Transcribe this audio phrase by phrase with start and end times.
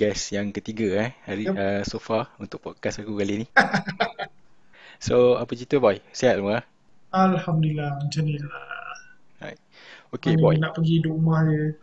[0.00, 1.60] Okay, guest yang ketiga eh hari Yep.
[1.60, 3.46] uh, so far untuk podcast aku kali ni.
[4.96, 6.00] So apa cerita boy?
[6.16, 6.64] Sihat semua?
[7.12, 8.96] Alhamdulillah macam ni lah.
[9.44, 9.60] Right.
[10.16, 11.76] Okay boy, nak pergi rumah je.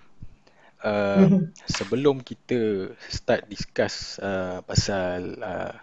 [0.81, 1.45] uh,
[1.77, 5.77] sebelum kita start discuss uh, pasal uh,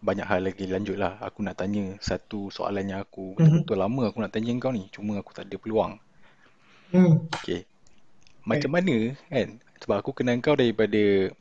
[0.00, 1.20] banyak hal lagi lanjut lah.
[1.20, 4.88] Aku nak tanya satu soalan yang aku betul-betul lama aku nak tanya kau ni.
[4.88, 6.00] Cuma aku tak ada peluang.
[6.88, 7.28] Hmm.
[7.36, 7.68] Okay.
[8.48, 9.60] Macam mana kan?
[9.84, 11.36] Sebab aku kenal kau daripada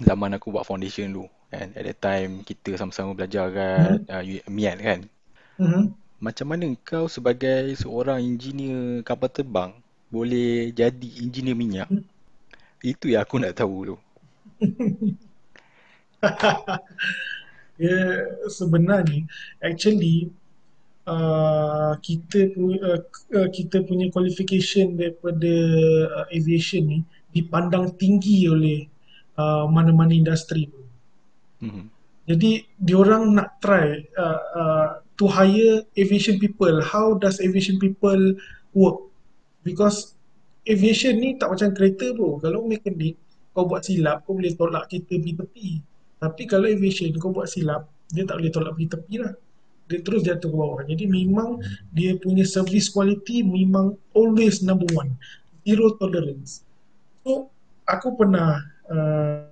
[0.00, 1.68] zaman aku buat foundation dulu kan.
[1.78, 4.02] At that time kita sama-sama belajar kat Hmm.
[4.10, 5.00] uh, U- MIAT kan.
[5.58, 5.94] Hmm.
[6.26, 9.70] Macam mana kau sebagai seorang engineer kapal terbang
[10.14, 11.88] boleh jadi engineer minyak?
[12.92, 13.96] Itu yang aku nak tahu tu.
[17.74, 17.98] Ya
[18.46, 19.26] sebenarnya
[19.58, 20.30] actually
[21.06, 23.00] uh, kita punya uh,
[23.34, 25.52] uh, kita punya qualification daripada
[26.22, 26.98] uh, aviation ni
[27.34, 28.86] dipandang tinggi oleh
[29.38, 30.86] uh, mana-mana industri pun.
[31.64, 31.84] Mhm.
[32.24, 34.88] Jadi diorang nak try uh, uh,
[35.20, 36.80] to hire aviation people.
[36.80, 38.40] How does aviation people
[38.72, 39.12] work?
[39.60, 40.16] Because
[40.64, 42.40] aviation ni tak macam kereta pun.
[42.40, 43.20] Kalau mekanik
[43.52, 45.68] kau buat silap, kau boleh tolak kereta pergi tepi.
[46.16, 49.34] Tapi kalau aviation kau buat silap, dia tak boleh tolak pergi tepi lah.
[49.84, 50.80] Dia terus jatuh ke bawah.
[50.88, 51.60] Jadi memang
[51.92, 55.12] dia punya service quality memang always number one.
[55.60, 56.64] Zero tolerance.
[57.20, 57.52] So
[57.84, 59.48] aku pernah uh,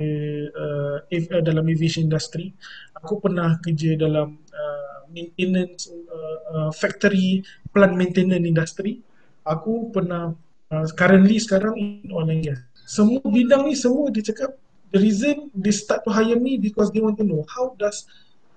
[0.00, 2.52] uh, uh, dalam aviation industry.
[2.98, 9.00] Aku pernah kerja dalam uh, maintenance uh, uh, factory plant maintenance industry.
[9.44, 10.32] Aku pernah
[10.72, 12.60] uh, currently sekarang in oil and gas.
[12.84, 14.56] Semua bidang ni semua dia cakap
[14.92, 18.06] the reason they start to hire me because they want to know how does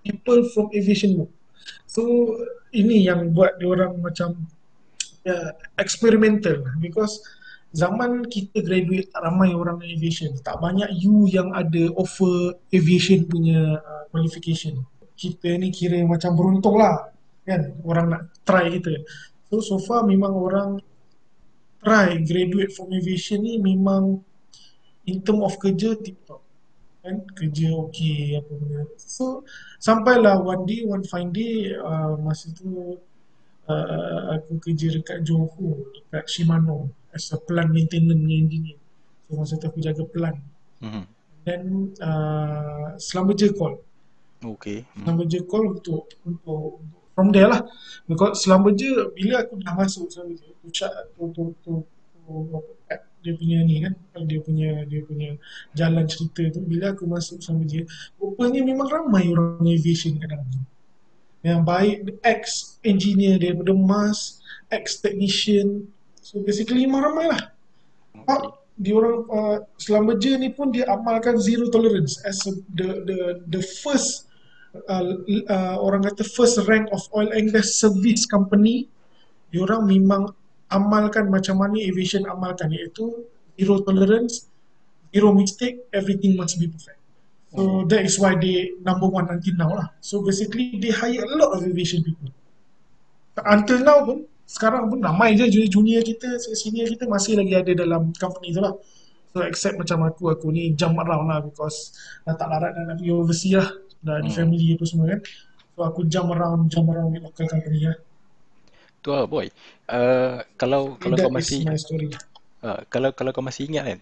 [0.04, 1.32] people from aviation work.
[1.88, 2.04] So
[2.72, 4.36] ini yang buat dia orang macam
[5.28, 7.20] uh, experimental because
[7.76, 10.32] zaman kita graduate tak ramai orang aviation.
[10.40, 14.84] Tak banyak you yang ada offer aviation punya uh, qualification.
[15.18, 17.12] Kita ni kira macam beruntung lah
[17.44, 17.76] kan?
[17.84, 19.02] Orang nak try kita.
[19.50, 20.70] So so far memang orang
[21.82, 24.20] try graduate from aviation ni memang
[25.08, 26.44] in term of kerja tip top
[27.04, 27.24] kan?
[27.36, 28.84] Kerja okey apa benda.
[29.00, 29.48] So
[29.80, 33.00] sampailah one day one fine day uh, masa tu
[33.68, 38.80] uh, aku kerja dekat Johor dekat Shimano as a plant maintenance engineer
[39.28, 40.40] so masa tu aku jaga plant
[40.78, 41.04] Mhm.
[41.48, 41.64] then
[42.00, 43.82] uh, selama je call
[44.46, 44.86] Okay.
[44.94, 45.02] Mhm.
[45.04, 46.80] selama je call untuk untuk
[47.18, 47.66] from there lah
[48.06, 51.82] because selama je bila aku dah masuk selama je tu chat tu tu tu,
[52.14, 53.98] tu apa, dia punya ni kan
[54.30, 55.34] dia punya dia punya
[55.74, 57.82] jalan cerita tu bila aku masuk selama je
[58.22, 60.62] rupanya memang ramai orang aviation kat dalam tu
[61.48, 65.88] yang baik ex engineer daripada MAS ex technician.
[66.20, 67.44] So basically memang ramai lah
[68.28, 68.52] Okay.
[68.78, 73.18] Dia orang uh, selama je ni pun dia amalkan zero tolerance as a, the the
[73.50, 74.30] the first
[74.86, 75.18] uh,
[75.50, 78.86] uh, orang kata first rank of oil and gas service company.
[79.50, 80.30] Dia orang memang
[80.70, 83.26] amalkan macam mana aviation amalkan iaitu
[83.58, 84.52] zero tolerance
[85.16, 86.97] zero mistake everything must be perfect
[87.56, 91.36] so that is why they number one until now lah so basically they hire a
[91.40, 92.30] lot of aviation people
[93.48, 98.12] until now pun sekarang pun ramai je junior kita senior kita masih lagi ada dalam
[98.16, 98.74] company tu lah
[99.32, 101.94] so except macam aku aku ni jump around lah because
[102.24, 103.70] dah tak larat dah nak pergi overseas lah
[104.04, 104.32] dah Hmm.
[104.32, 105.20] family apa semua kan
[105.76, 107.98] so aku jump around jump around with local company lah
[109.06, 109.48] Tu lah boy.
[109.88, 111.64] Uh, kalau kalau kau masih
[112.66, 114.00] uh, kalau kalau kau masih ingat kan.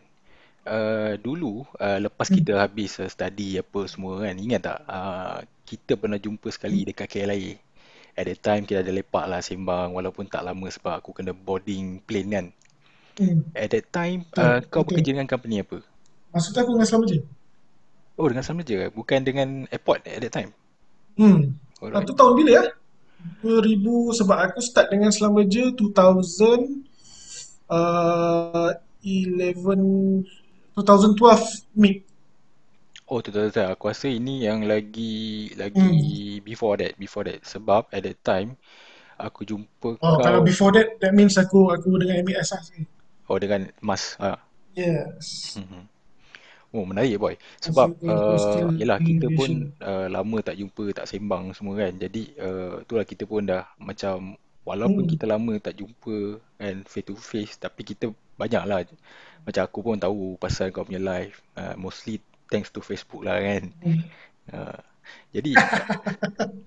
[0.66, 2.42] Uh, dulu uh, lepas hmm.
[2.42, 4.80] kita habis uh, study apa semua kan ingat tak?
[4.90, 7.62] Uh, kita pernah jumpa sekali dekat KLIA
[8.18, 12.02] at that time kita ada lepak lah sembang walaupun tak lama sebab aku kena boarding
[12.02, 12.48] plane kan.
[13.16, 13.48] Hmm.
[13.56, 15.78] at that time betul uh, kau betul bekerja dengan company apa?
[16.36, 17.20] Maksud aku dengan selama je
[18.16, 20.52] oh dengan sama je bukan dengan airport at that time?
[21.20, 21.56] Hmm.
[21.80, 22.08] Alright.
[22.08, 22.64] Tu tahun bila ya
[23.44, 26.88] 2000 sebab aku start dengan selama je 2000
[27.72, 28.72] uh,
[29.04, 30.45] 11
[30.76, 32.04] 2012 mid
[33.06, 35.62] Oh tu tahu tahu aku rasa ini yang lagi hmm.
[35.62, 38.58] lagi before that before that sebab at that time
[39.22, 42.62] aku jumpa Oh, kalau kau before that, that means aku aku dengan MAS lah.
[43.30, 44.42] oh dengan Mas ah.
[44.76, 45.56] Yes.
[45.56, 45.88] Mhm.
[46.76, 51.56] Oh menarik boy sebab uh, yelah in kita pun uh, lama tak jumpa tak sembang
[51.56, 54.36] semua kan jadi uh, itulah kita pun dah macam
[54.68, 55.12] walaupun Hmm.
[55.12, 58.80] kita lama tak jumpa kan face to face tapi kita banyak lah
[59.46, 62.20] macam aku pun tahu pasal kau punya live uh, mostly
[62.52, 64.02] thanks to Facebook lah kan Hmm.
[64.54, 64.80] uh,
[65.36, 65.54] jadi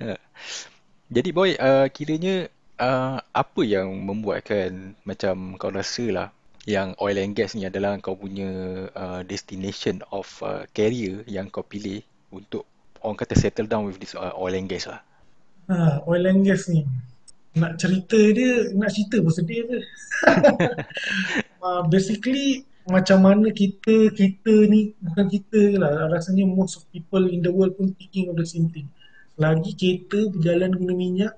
[0.03, 0.19] uh,
[1.15, 2.49] jadi boy uh, kiranya
[2.81, 6.29] uh, apa yang membuatkan macam kau rasa lah
[6.69, 8.50] yang oil and gas ni adalah kau punya
[8.93, 12.05] uh, destination of uh, career yang kau pilih
[12.39, 12.65] untuk
[13.00, 15.00] orang kata settle down with this uh, oil and gas lah.
[15.69, 15.77] Ha,
[16.11, 16.81] oil and gas ni.
[17.58, 19.78] Nak cerita dia, nak cerita pun sedih je.
[21.60, 27.43] uh, basically, macam mana kita, kita ni, bukan kita lah, rasanya most of people in
[27.43, 28.87] the world pun thinking of the same thing.
[29.37, 31.32] Lagi kereta berjalan guna minyak,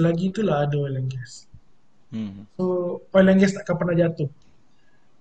[0.00, 1.46] lagi itulah ada oil and gas.
[2.10, 2.48] Hmm.
[2.56, 4.28] So, oil and gas takkan pernah jatuh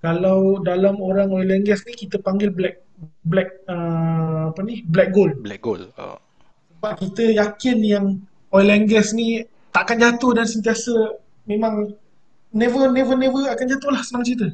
[0.04, 2.84] kalau dalam orang oil and gas ni kita panggil black
[3.24, 6.20] black uh, apa ni black gold black gold oh.
[6.76, 8.06] sebab kita yakin yang
[8.52, 11.18] oil and gas ni takkan jatuh dan sentiasa
[11.50, 11.98] memang
[12.54, 14.48] never never never akan jatuh lah senang cerita.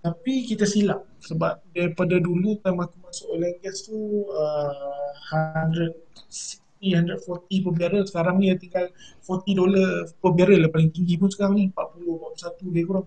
[0.00, 3.96] Tapi kita silap sebab daripada dulu time aku masuk oil and gas tu
[4.32, 8.04] uh, 160 140 per barrel.
[8.08, 8.88] Sekarang ni tinggal
[9.28, 11.64] 40 dolar per barrel lah paling tinggi pun sekarang ni.
[11.70, 13.06] 40 41 lebih kurang.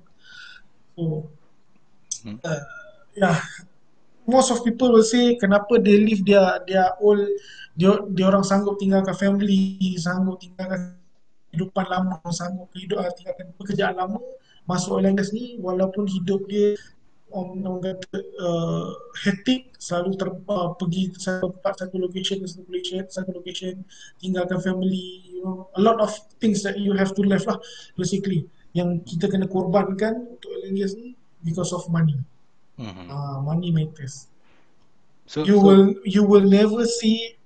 [0.93, 1.27] So
[2.23, 2.39] Hmm.
[2.39, 2.63] Uh,
[3.19, 3.35] yeah,
[4.23, 7.19] most of people will say kenapa they live their their old
[7.75, 11.02] dia dia orang sanggup tinggalkan family, sanggup tinggalkan
[11.53, 14.17] kehidupan lama, sanggup hidup tinggalkan pekerjaan lama
[14.65, 16.73] masuk oil and gas ni walaupun hidup dia
[17.33, 18.93] orang um, kata uh,
[19.25, 23.81] hectic selalu ter, uh, pergi satu tempat satu location satu location satu location
[24.21, 27.57] tinggalkan family you know a lot of things that you have to left lah
[27.97, 31.13] basically yang kita kena korbankan untuk oil and gas ni
[31.45, 32.17] because of money.
[32.79, 33.05] Mm-hmm.
[33.05, 34.27] Uh, money matters.
[35.29, 37.37] So you so, will you will never see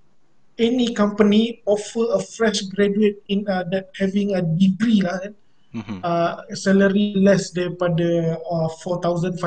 [0.57, 5.33] any company offer a fresh graduate in uh, that having a degree lah kan.
[5.77, 5.99] Mm-hmm.
[6.01, 9.37] Uh, salary less daripada uh, 4,500.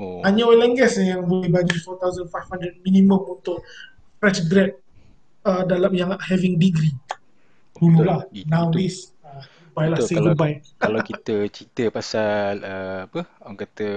[0.00, 0.24] Oh.
[0.24, 3.60] Hanya oil and gas yang boleh bagi 4,500 minimum untuk
[4.16, 4.72] fresh grad
[5.44, 6.96] uh, dalam yang having degree.
[7.76, 8.24] Dulu lah.
[8.48, 9.12] Nowadays,
[9.80, 10.56] Baiklah, Betul, say kalau, goodbye.
[10.84, 13.88] Kalau kita cerita pasal uh, apa, orang kata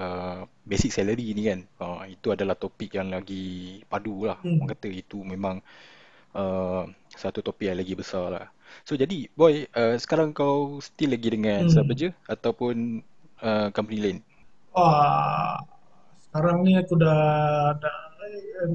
[0.00, 4.40] uh, basic salary ni kan, uh, itu adalah topik yang lagi padu lah.
[4.40, 4.64] Hmm.
[4.64, 5.60] Orang kata itu memang
[6.32, 8.48] uh, satu topik yang lagi besar lah.
[8.88, 11.72] So jadi, boy, uh, sekarang kau still lagi dengan hmm.
[11.72, 12.08] siapa je?
[12.32, 13.04] Ataupun
[13.44, 14.18] uh, company lain?
[14.72, 15.60] Wah,
[16.28, 17.20] sekarang ni aku dah,
[17.76, 17.98] dah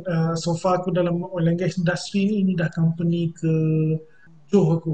[0.05, 3.53] uh, so far aku dalam oil and gas industry ni, ini dah company ke
[4.51, 4.93] tujuh aku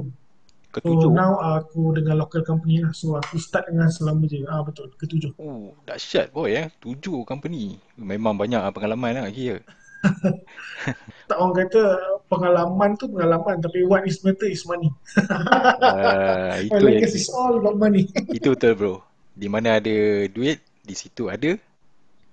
[0.72, 1.08] ketujuh.
[1.08, 2.92] So now aku dengan local company lah.
[2.92, 4.44] So aku start dengan selama je.
[4.46, 5.32] Ah betul, ketujuh.
[5.40, 6.66] Oh, dahsyat boy eh.
[6.80, 7.80] Tujuh company.
[7.96, 9.60] Memang banyak pengalaman lah kira.
[11.28, 11.82] tak orang kata
[12.30, 14.94] pengalaman tu pengalaman tapi what is matter is money.
[15.18, 18.06] uh, itu yang is all about money.
[18.36, 18.94] itu betul bro.
[19.34, 21.58] Di mana ada duit, di situ ada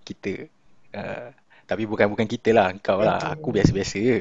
[0.06, 0.46] kita.
[0.94, 1.30] Uh,
[1.66, 3.34] tapi bukan bukan kita lah, kau lah.
[3.34, 4.18] Aku biasa-biasa je.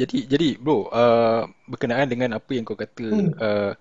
[0.00, 3.36] Jadi jadi bro uh, berkenaan dengan apa yang kau kata hmm.
[3.36, 3.72] uh,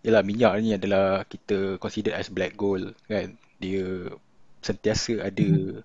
[0.00, 4.08] yalah minyak ni adalah kita consider as black gold kan dia
[4.64, 5.84] sentiasa ada hmm.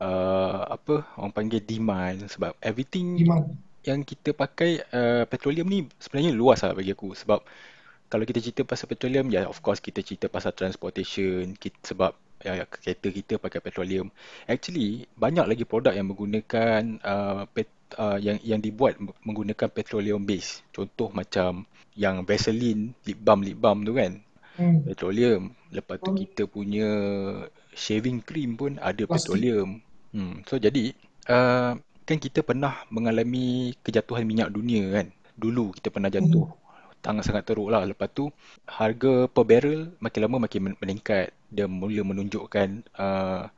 [0.00, 3.56] uh, apa orang panggil demand sebab everything demand.
[3.84, 7.40] yang kita pakai uh, petroleum ni sebenarnya luas lah bagi aku sebab
[8.12, 12.12] kalau kita cerita pasal petroleum ya of course kita cerita pasal transportation kita, sebab
[12.44, 14.12] ya, kereta kita pakai petroleum
[14.44, 20.62] actually banyak lagi produk yang menggunakan uh, pet, uh, yang yang dibuat menggunakan petroleum base.
[20.70, 24.20] Contoh macam yang Vaseline lip balm lip balm tu kan.
[24.54, 24.86] Hmm.
[24.86, 25.50] Petroleum.
[25.74, 26.18] Lepas tu hmm.
[26.26, 26.88] kita punya
[27.74, 29.30] shaving cream pun ada Pasti.
[29.30, 29.82] petroleum.
[30.14, 30.46] Hmm.
[30.46, 30.94] So jadi
[31.26, 31.74] uh,
[32.04, 35.06] kan kita pernah mengalami kejatuhan minyak dunia kan.
[35.34, 36.46] Dulu kita pernah jatuh.
[36.46, 36.62] Hmm.
[37.02, 37.84] Tangan sangat teruk lah.
[37.84, 38.30] Lepas tu
[38.64, 41.34] harga per barrel makin lama makin meningkat.
[41.50, 43.50] Dia mula menunjukkan uh,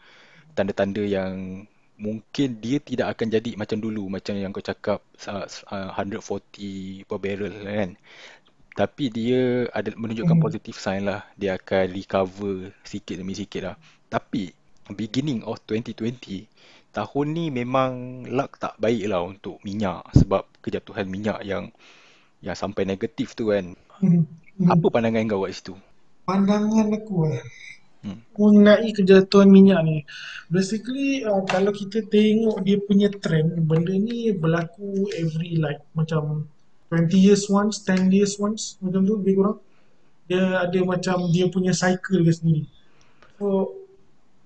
[0.56, 1.64] tanda-tanda yang
[1.96, 7.54] mungkin dia tidak akan jadi macam dulu macam yang kau cakap uh, 140 per barrel
[7.64, 7.90] kan.
[8.76, 10.44] Tapi dia ada menunjukkan mm.
[10.44, 11.24] positive sign lah.
[11.40, 13.76] Dia akan recover sikit demi sikit lah.
[14.12, 14.52] Tapi
[14.92, 16.44] beginning of 2020
[16.92, 20.04] tahun ni memang luck tak baik lah untuk minyak.
[20.12, 21.72] Sebab kejatuhan minyak yang
[22.44, 23.72] yang sampai negatif tu kan.
[24.04, 24.28] Mm.
[24.68, 25.74] apa pandangan kau kat situ?
[26.28, 27.40] Pandangan aku lah
[28.04, 28.18] hmm.
[28.36, 29.98] mengenai kejatuhan minyak ni.
[30.52, 36.48] Basically uh, kalau kita tengok dia punya trend, benda ni berlaku every like macam
[36.90, 39.58] 20 years once, 10 years once macam tu lebih kurang.
[40.26, 42.66] Dia ada macam dia punya cycle dia sendiri.
[43.38, 43.74] So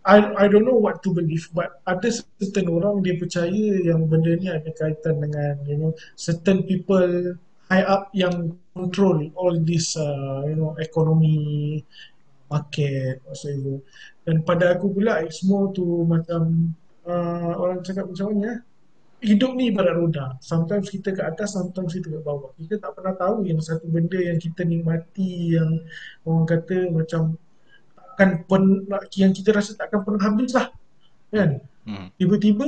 [0.05, 4.33] I I don't know what to believe but ada certain orang dia percaya yang benda
[4.33, 7.37] ni ada kaitan dengan you know certain people
[7.69, 11.85] high up yang control all this uh, you know economy
[12.51, 13.79] market whatsoever
[14.27, 16.75] dan pada aku pula it's more to macam
[17.07, 18.59] uh, orang cakap macam mana eh?
[19.21, 20.37] hidup ni ibarat roda.
[20.41, 22.57] Sometimes kita ke atas, sometimes kita ke bawah.
[22.57, 25.85] Kita tak pernah tahu yang satu benda yang kita nikmati yang
[26.25, 27.37] orang kata macam
[28.17, 28.65] akan pen,
[29.17, 30.69] yang kita rasa tak akan pernah habis lah.
[31.31, 31.61] Kan?
[31.85, 32.09] Hmm.
[32.17, 32.67] Tiba-tiba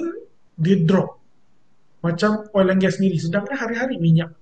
[0.61, 1.21] dia drop.
[2.05, 3.17] Macam oil and gas sendiri.
[3.17, 4.33] Sedangkan hari-hari minyak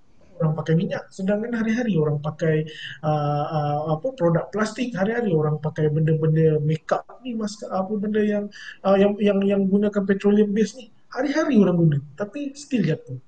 [0.40, 1.04] orang pakai minyak.
[1.12, 2.64] Sedangkan hari-hari orang pakai
[3.04, 8.48] uh, uh, apa produk plastik hari-hari orang pakai benda-benda makeup ni mas apa benda yang
[8.82, 11.98] uh, yang yang yang gunakan petroleum base ni hari-hari orang guna.
[12.16, 13.20] Tapi still jatuh.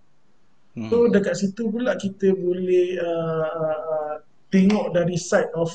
[0.72, 0.88] Hmm.
[0.88, 4.14] so dekat situ pula kita boleh uh, uh,
[4.48, 5.68] tengok dari side of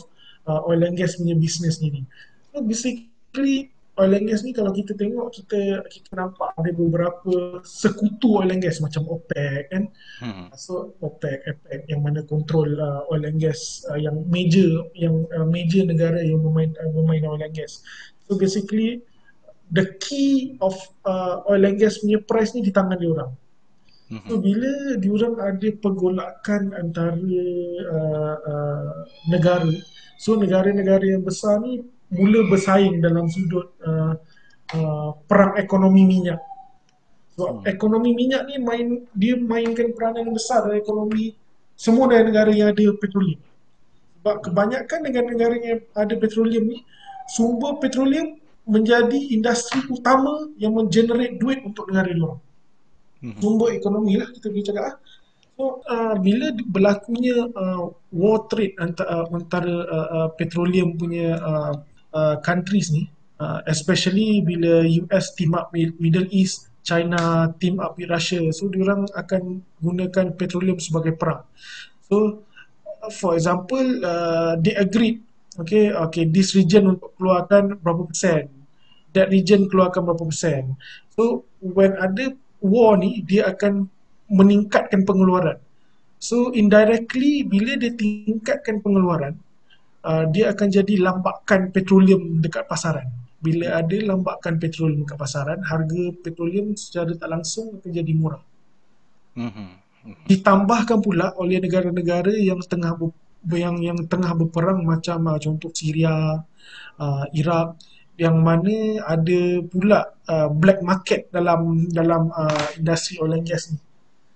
[0.49, 2.01] uh, oil and gas punya business ni.
[2.49, 8.37] So basically oil and gas ni kalau kita tengok kita kita nampak ada beberapa sekutu
[8.41, 9.83] oil and gas macam OPEC kan
[10.21, 10.53] hmm.
[10.53, 15.45] so OPEC OPEC yang mana kontrol uh, oil and gas uh, yang major yang uh,
[15.49, 17.81] major negara yang memain uh, memain oil and gas
[18.29, 19.01] so basically
[19.73, 20.77] the key of
[21.09, 23.31] uh, oil and gas punya price ni di tangan dia orang
[24.13, 24.29] hmm.
[24.29, 28.93] So bila diorang ada pergolakan antara uh, uh,
[29.27, 29.67] negara,
[30.21, 34.15] so negara-negara yang besar ni mula bersaing dalam sudut uh,
[34.75, 36.39] uh, perang ekonomi minyak.
[37.37, 37.69] So, hmm.
[37.69, 41.37] ekonomi minyak ni main dia mainkan peranan yang besar dalam ekonomi
[41.77, 43.37] semua negara yang ada petroleum.
[44.17, 46.81] Sebab kebanyakan negara-negara yang ada petroleum ni
[47.29, 52.37] sumber petroleum menjadi industri utama yang mengenerate duit untuk negara luar.
[53.21, 53.37] Hmm.
[53.37, 54.95] Sumber ekonomi lah kita boleh cakap lah.
[55.57, 61.73] So, uh, bila berlakunya uh, war trade antara, uh, antara uh, uh, petroleum punya uh,
[62.15, 63.11] Uh, countries ni
[63.43, 68.39] uh, especially bila US team up Middle East China team up with Russia.
[68.55, 71.43] So diorang akan gunakan petroleum sebagai perang.
[72.07, 72.47] So
[73.11, 75.19] for example uh, they agreed
[75.59, 78.47] okay okay this region untuk keluarkan berapa persen?
[79.11, 80.79] That region keluarkan berapa persen?
[81.11, 82.31] So when ada
[82.63, 83.91] war ni dia akan
[84.31, 85.59] meningkatkan pengeluaran.
[86.23, 89.35] So indirectly bila dia tingkatkan pengeluaran
[90.03, 93.07] uh, dia akan jadi lambakan petroleum dekat pasaran.
[93.37, 98.43] Bila ada lambakan petroleum dekat pasaran, harga petroleum secara tak langsung akan jadi murah.
[99.37, 99.69] Mm-hmm.
[100.25, 103.13] Ditambahkan pula oleh negara-negara yang tengah ber,
[103.53, 106.41] yang yang tengah berperang macam uh, contoh Syria,
[106.97, 107.77] uh, Iraq
[108.17, 113.77] yang mana ada pula uh, black market dalam dalam uh, industri oil and gas ni.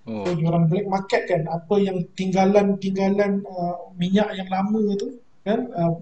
[0.05, 0.25] Oh.
[0.25, 5.59] So, orang black market kan apa yang tinggalan-tinggalan uh, minyak yang lama tu kan?
[5.73, 5.93] Uh,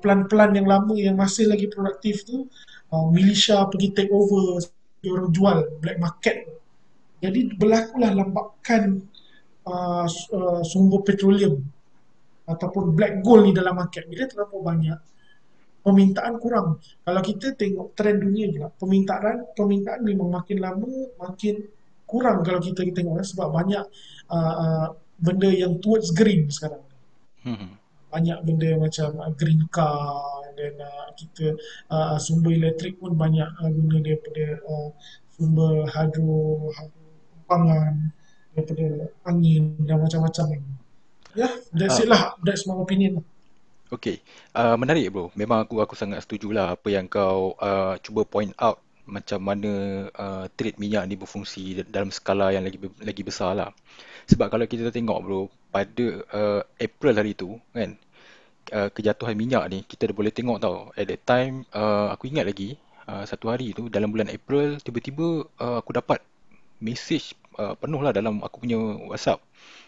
[0.00, 2.48] plan-plan yang lama yang masih lagi produktif tu
[2.92, 4.60] uh, milisha pergi take over
[5.06, 6.36] orang jual black market.
[7.20, 9.04] Jadi berlakulah lambakan
[9.64, 11.62] uh, uh, sumber petroleum
[12.46, 14.06] ataupun black gold ni dalam market.
[14.08, 14.98] Bila terlalu banyak
[15.86, 16.82] permintaan kurang.
[17.06, 20.90] Kalau kita tengok trend dunia juga permintaan permintaan memang makin lama
[21.22, 21.62] makin
[22.06, 23.84] kurang kalau kita tengok sebab banyak
[24.30, 24.86] uh, uh,
[25.18, 26.82] benda yang towards green sekarang.
[27.46, 27.85] Hmm
[28.16, 31.52] banyak benda macam uh, green car dan uh, kita
[31.92, 34.88] uh, sumber elektrik pun banyak uh, guna daripada uh,
[35.36, 37.04] sumber hidro, hidro
[37.44, 38.08] pangan
[38.56, 40.46] daripada angin dan macam-macam.
[41.36, 42.32] Ya, yeah, that's uh, it lah.
[42.40, 43.20] That's my opinion.
[43.92, 44.24] Okay,
[44.56, 45.28] uh, menarik bro.
[45.36, 49.72] Memang aku aku sangat setuju lah apa yang kau uh, cuba point out macam mana
[50.10, 53.70] uh, trade minyak ni berfungsi dalam skala yang lagi lagi besar lah.
[54.26, 57.94] Sebab kalau kita tengok bro, pada uh, April hari tu kan,
[58.72, 60.90] uh, kejatuhan minyak ni kita boleh tengok tau.
[60.94, 65.46] At that time uh, aku ingat lagi uh, satu hari tu dalam bulan April tiba-tiba
[65.60, 66.22] uh, aku dapat
[66.82, 68.78] message uh, penuh lah dalam aku punya
[69.10, 69.42] WhatsApp.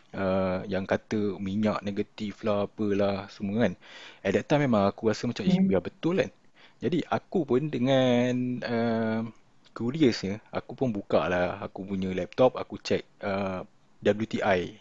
[0.08, 3.72] Uh, yang kata minyak negatif lah apalah semua kan.
[4.24, 5.68] At that time memang aku rasa macam hmm.
[5.68, 6.30] biar betul kan?
[6.78, 9.20] Jadi aku pun dengan uh,
[9.78, 13.62] curiousnya aku pun buka lah aku punya laptop aku check uh,
[14.02, 14.74] WTI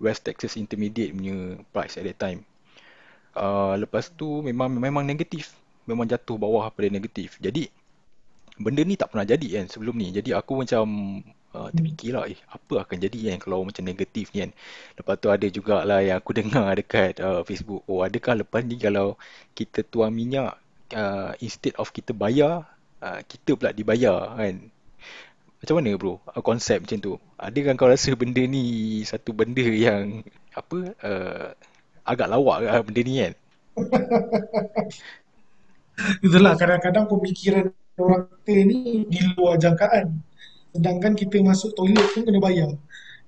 [0.00, 2.48] West Texas Intermediate punya price at that time
[3.36, 5.54] uh, lepas tu memang memang negatif.
[5.88, 7.36] Memang jatuh bawah pada negatif.
[7.42, 7.66] Jadi
[8.60, 10.12] benda ni tak pernah jadi kan sebelum ni.
[10.14, 10.84] Jadi aku macam
[11.56, 14.50] uh, terfikirlah eh apa akan jadi kan kalau macam negatif ni kan.
[14.98, 17.82] Lepas tu ada jugalah yang aku dengar dekat uh, Facebook.
[17.90, 19.16] Oh adakah lepas ni kalau
[19.56, 20.54] kita tuang minyak
[20.94, 22.68] uh, instead of kita bayar
[23.02, 24.70] uh, kita pula dibayar kan?
[25.60, 26.16] Macam mana bro?
[26.40, 27.12] Konsep macam tu.
[27.36, 30.24] Adakah kau rasa benda ni satu benda yang
[30.56, 31.48] apa uh,
[32.04, 33.34] agak lawak lah benda ni kan.
[36.24, 40.16] Itulah kadang-kadang pemikiran orang kita ni di luar jangkaan.
[40.72, 42.72] Sedangkan kita masuk toilet pun kena bayar.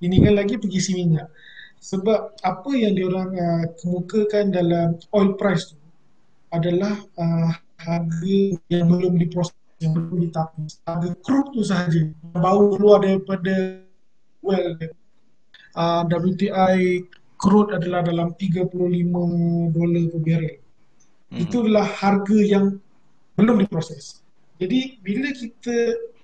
[0.00, 1.28] Ini kan lagi pergi si minyak.
[1.82, 5.76] Sebab apa yang diorang uh, kemukakan dalam oil price tu
[6.54, 7.50] adalah uh,
[7.82, 10.78] harga yang belum diproses yang belum ditapis.
[10.86, 12.06] Harga crude tu sahaja
[12.38, 13.82] baru keluar daripada
[14.40, 14.78] well
[15.74, 17.02] uh, WTI
[17.42, 18.70] crude adalah dalam 35
[19.74, 20.54] dolar per barrel.
[20.54, 21.42] Mm-hmm.
[21.42, 22.78] Itu adalah harga yang
[23.34, 24.22] belum diproses.
[24.62, 25.76] Jadi bila kita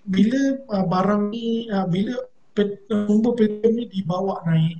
[0.06, 2.22] bila uh, barang ni uh, bila
[2.54, 4.78] pet, uh, sumber petrol ni dibawa naik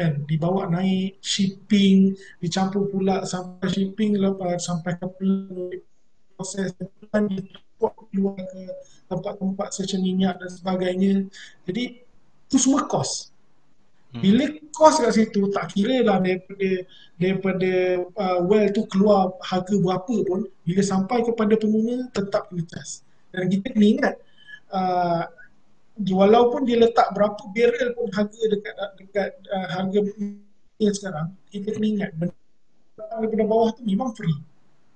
[0.00, 5.06] kan dibawa naik shipping dicampur pula sampai shipping lepas sampai ke
[6.34, 6.72] proses
[7.12, 7.28] dan
[7.76, 8.62] keluar ke
[9.12, 11.14] tempat-tempat stesen minyak dan sebagainya
[11.68, 12.00] jadi
[12.50, 13.30] itu semua kos.
[14.18, 16.70] Bila kos kat situ tak kira lah daripada
[17.14, 17.70] daripada
[18.18, 23.46] uh, well tu keluar harga berapa pun bila sampai kepada pengguna tetap kena charge dan
[23.46, 24.14] kita kena ingat
[24.74, 25.30] uh,
[26.10, 29.98] walaupun dia letak berapa barrel pun harga dekat dekat uh, harga
[30.82, 32.34] yang sekarang kita kena ingat benda
[32.98, 34.38] daripada bawah tu memang free.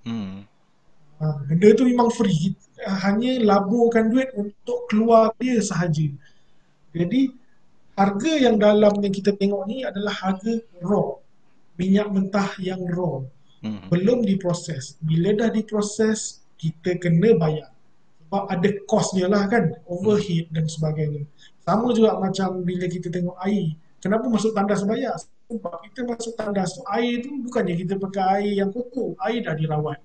[0.04, 0.44] Hmm.
[1.22, 2.52] uh, benda tu memang free.
[2.84, 6.08] Hanya laburkan duit untuk keluar dia sahaja.
[6.92, 7.32] Jadi
[7.94, 11.18] harga yang dalam yang kita tengok ni adalah harga raw.
[11.78, 13.22] Minyak mentah yang raw.
[13.64, 13.88] Hmm.
[13.88, 15.00] belum diproses.
[15.00, 17.72] Bila dah diproses kita kena bayar.
[18.28, 18.68] Sebab ada
[19.16, 19.72] dia lah kan.
[19.88, 21.24] Overheat dan sebagainya.
[21.64, 23.72] Sama juga macam bila kita tengok air.
[24.04, 25.16] Kenapa masuk tandas bayar
[25.48, 29.16] sebab kita masuk tandas air tu bukannya kita pakai air yang kokoh.
[29.24, 29.96] Air dah dirawat.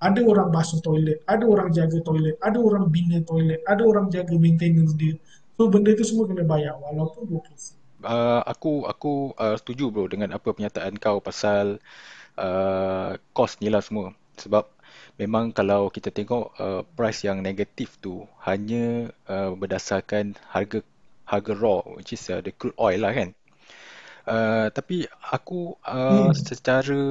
[0.00, 4.32] Ada orang basuh toilet ada orang jaga toilet ada orang bina toilet ada orang jaga
[4.32, 5.12] maintenance dia
[5.60, 10.32] so benda tu semua kena bayar walaupun 20 Uh, aku aku uh, setuju bro dengan
[10.32, 11.76] apa pernyataan kau pasal
[12.40, 14.64] uh, cost ni lah semua sebab
[15.20, 20.80] memang kalau kita tengok uh, price yang negatif tu hanya uh, berdasarkan harga
[21.28, 23.36] harga raw which is uh, the crude oil lah kan.
[24.24, 26.40] Uh, tapi aku uh, hmm.
[26.40, 27.02] secara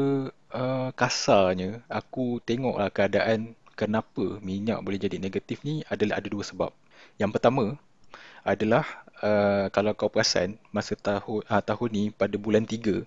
[0.58, 6.74] uh, kasarnya aku tengoklah keadaan kenapa minyak boleh jadi negatif ni adalah ada dua sebab.
[7.22, 7.78] Yang pertama
[8.44, 8.86] adalah
[9.24, 13.04] uh, kalau kau perasan masa tahun uh, tahun ni pada bulan 3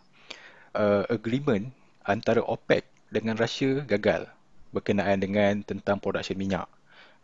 [0.76, 4.26] uh, agreement antara OPEC dengan Russia gagal
[4.72, 6.66] berkenaan dengan tentang production minyak.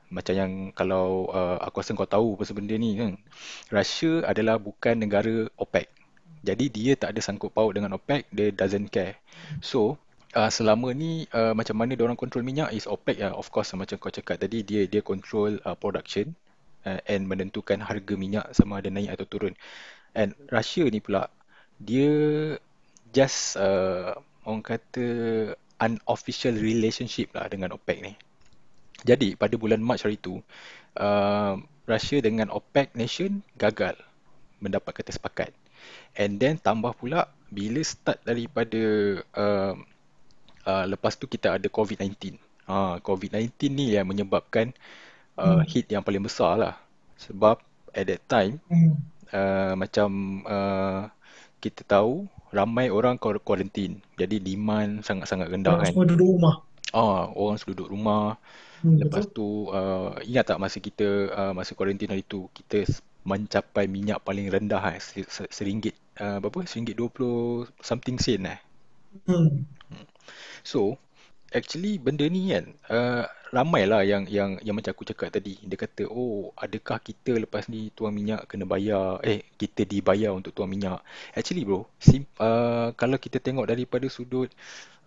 [0.09, 3.17] Macam yang kalau uh, aku rasa kau tahu pasal benda ni kan.
[3.73, 5.89] Russia adalah bukan negara OPEC.
[6.45, 9.21] Jadi dia tak ada sangkut paut dengan OPEC, dia doesn't care.
[9.61, 10.01] So,
[10.33, 13.37] uh, selama ni uh, macam mana dia orang control minyak is OPEC ya.
[13.37, 16.33] Of course macam kau cakap tadi dia dia control uh, production
[16.87, 19.55] uh, and menentukan harga minyak sama ada naik atau turun.
[20.15, 21.31] And Russia ni pula
[21.79, 22.11] dia
[23.15, 25.07] just uh, orang kata
[25.79, 28.13] unofficial relationship lah dengan OPEC ni.
[29.07, 30.43] Jadi pada bulan Mac hari tu,
[30.99, 31.55] uh,
[31.87, 33.95] Russia dengan OPEC nation gagal
[34.59, 35.55] mendapat kata sepakat.
[36.19, 38.83] And then tambah pula bila start daripada
[39.39, 39.75] uh,
[40.67, 42.35] uh, lepas tu kita ada COVID-19.
[42.69, 45.08] Uh, COVID-19 ni yang menyebabkan uh,
[45.39, 45.63] hmm.
[45.71, 46.75] hit yang paling besar lah.
[47.19, 47.63] Sebab
[47.95, 48.93] at that time, hmm.
[49.31, 51.07] uh, macam uh,
[51.59, 54.01] kita tahu ramai orang kuarantin.
[54.17, 55.93] Jadi demand sangat-sangat rendah orang kan.
[55.93, 56.55] Semua duduk rumah.
[56.97, 58.27] Ah, orang semua duduk rumah.
[58.81, 59.69] Hmm, Lepas betul.
[59.69, 62.87] tu uh, ingat tak masa kita uh, masa kuarantin hari tu kita
[63.27, 65.03] mencapai minyak paling rendah eh,
[65.51, 66.65] seringgit uh, berapa?
[66.65, 68.59] Seringgit 20 something sen eh.
[69.27, 69.67] Hmm.
[69.91, 70.07] hmm.
[70.63, 70.97] So
[71.53, 75.57] actually benda ni kan uh, ramai lah yang yang yang macam aku cakap tadi.
[75.65, 79.21] Dia kata oh adakah kita lepas ni tuang minyak kena bayar?
[79.25, 81.01] Eh kita dibayar untuk tuang minyak.
[81.33, 84.53] Actually bro sim, uh, kalau kita tengok daripada sudut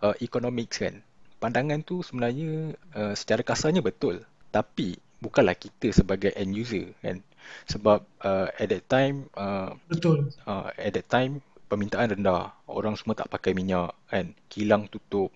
[0.02, 1.02] uh, economics kan
[1.42, 4.22] pandangan tu sebenarnya uh, secara kasarnya betul.
[4.54, 7.18] Tapi bukanlah kita sebagai end user kan.
[7.66, 10.30] Sebab uh, at that time uh, betul.
[10.46, 12.54] uh, at that time permintaan rendah.
[12.70, 14.34] Orang semua tak pakai minyak kan.
[14.46, 15.34] Kilang tutup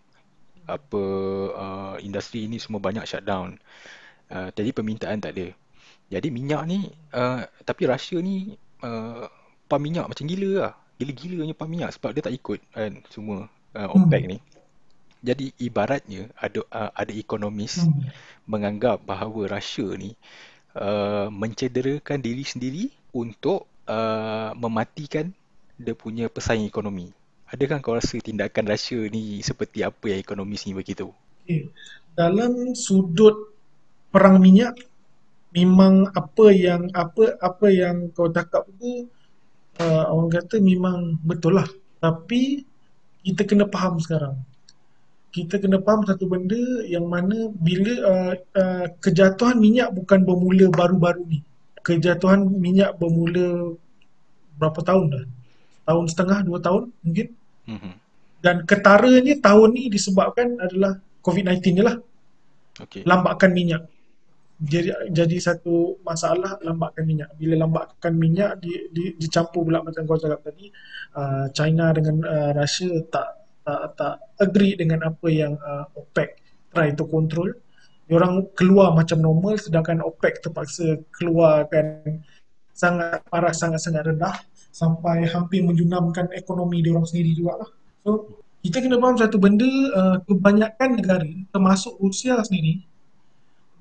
[0.66, 1.02] apa
[1.54, 3.56] uh, industri ini semua banyak shutdown.
[4.26, 5.54] Uh, jadi permintaan tak ada.
[6.10, 9.26] Jadi minyak ni uh, tapi Russia ni uh,
[9.66, 10.74] pam minyak macam gila lah.
[10.96, 14.30] Gila-gilanya pam minyak sebab dia tak ikut kan semua uh, OPEC hmm.
[14.30, 14.38] ni.
[15.26, 18.10] Jadi ibaratnya ada uh, ada ekonomis hmm.
[18.46, 20.14] menganggap bahawa Russia ni
[20.78, 25.32] uh, mencederakan diri sendiri untuk uh, mematikan
[25.76, 27.12] dia punya pesaing ekonomi.
[27.46, 31.14] Adakah kau rasa tindakan Russia ni seperti apa yang ekonomis ni begitu?
[31.46, 31.70] Okay.
[32.18, 33.54] Dalam sudut
[34.10, 34.74] perang minyak
[35.54, 39.06] memang apa yang apa apa yang kau cakap tu
[39.78, 41.68] uh, orang kata memang betul lah.
[42.02, 42.66] Tapi
[43.22, 44.34] kita kena faham sekarang.
[45.30, 51.22] Kita kena faham satu benda yang mana bila uh, uh, kejatuhan minyak bukan bermula baru-baru
[51.30, 51.40] ni.
[51.86, 53.78] Kejatuhan minyak bermula
[54.58, 55.35] berapa tahun dah?
[55.86, 57.26] Tahun setengah, dua tahun mungkin.
[57.70, 57.94] Mm-hmm.
[58.42, 61.96] Dan ketaranya tahun ni disebabkan adalah COVID-19 je lah.
[62.76, 63.02] Okay.
[63.06, 63.82] Lambakan minyak.
[64.56, 67.28] jadi jadi satu masalah lambatkan minyak.
[67.36, 70.72] Bila lambatkan minyak di, di, dicampur pula macam kau cakap tadi,
[71.12, 73.28] uh, China dengan uh, Russia tak
[73.66, 76.40] tak tak agree dengan apa yang uh, OPEC
[76.72, 77.52] try to control.
[78.06, 82.22] Diorang keluar macam normal sedangkan OPEC terpaksa keluarkan
[82.72, 84.36] sangat parah sangat-sangat rendah
[84.76, 87.70] sampai hampir menjunamkan ekonomi diorang sendiri juga lah.
[88.04, 88.10] So
[88.60, 92.84] kita kena faham satu benda uh, kebanyakan negara termasuk Rusia sendiri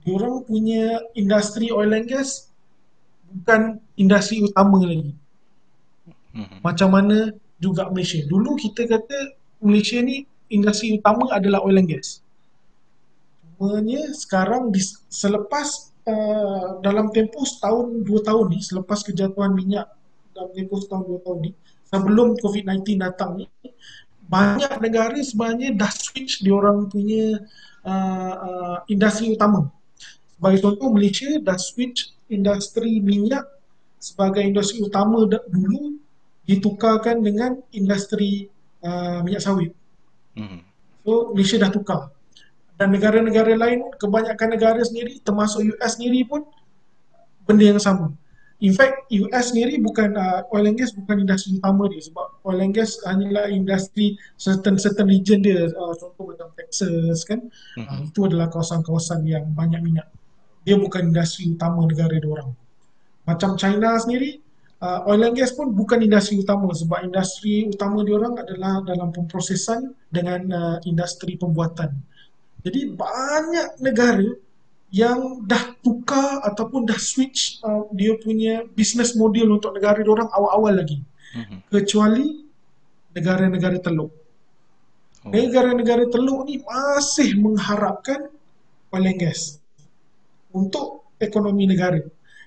[0.05, 2.53] diorang punya industri oil and gas
[3.27, 5.11] bukan industri utama lagi.
[6.37, 6.59] Mm-hmm.
[6.61, 8.21] Macam mana juga Malaysia.
[8.29, 9.33] Dulu kita kata
[9.65, 12.21] Malaysia ni industri utama adalah oil and gas.
[13.57, 14.79] Cumanya sekarang di,
[15.09, 19.89] selepas uh, dalam tempoh setahun dua tahun ni selepas kejatuhan minyak
[20.35, 21.51] dalam tempoh setahun dua tahun ni
[21.87, 23.47] sebelum COVID-19 datang ni
[24.27, 27.39] banyak negara sebenarnya dah switch di orang punya
[27.87, 29.71] uh, uh, industri utama
[30.35, 33.47] sebagai contoh Malaysia dah switch industri minyak
[34.01, 35.97] sebagai industri utama dulu
[36.45, 38.51] ditukarkan dengan industri
[38.85, 39.73] uh, minyak sawit.
[40.37, 40.61] Hmm.
[41.01, 42.13] So Malaysia dah tukar.
[42.75, 46.43] Dan negara-negara lain, kebanyakan negara sendiri termasuk US sendiri pun
[47.47, 48.11] benda yang sama.
[48.65, 52.65] In fact, US sendiri bukan uh, oil and gas bukan industri utama dia sebab oil
[52.65, 57.45] and gas hanyalah industri certain certain region dia uh, contoh macam Texas kan.
[57.77, 57.85] Hmm.
[57.85, 60.09] Uh, itu adalah kawasan-kawasan yang banyak minyak
[60.65, 62.49] dia bukan industri utama negara dia orang.
[63.29, 64.41] Macam China sendiri,
[64.81, 69.13] uh, oil and gas pun bukan industri utama sebab industri utama dia orang adalah dalam
[69.13, 71.93] pemprosesan dengan uh, industri pembuatan.
[72.65, 74.25] Jadi banyak negara
[74.95, 80.79] yang dah tukar ataupun dah switch uh, dia punya business model untuk negara orang awal-awal
[80.79, 81.03] lagi.
[81.35, 81.59] Mm-hmm.
[81.67, 82.47] Kecuali
[83.11, 84.15] negara-negara teluk.
[85.27, 85.35] Oh.
[85.35, 88.31] Negara-negara teluk ni masih mengharapkan
[88.95, 89.59] oil and gas
[90.55, 91.99] untuk ekonomi negara.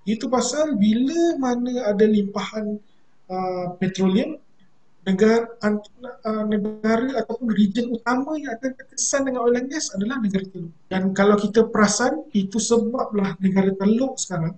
[0.08, 2.80] Itu pasal bila mana ada limpahan
[3.28, 4.40] uh, petroleum,
[5.06, 10.44] negara, uh, negara ataupun region utama yang akan terkesan dengan oil and gas adalah negara
[10.50, 10.72] teluk.
[10.90, 14.54] Dan kalau kita perasan, itu sebablah negara teluk sekarang,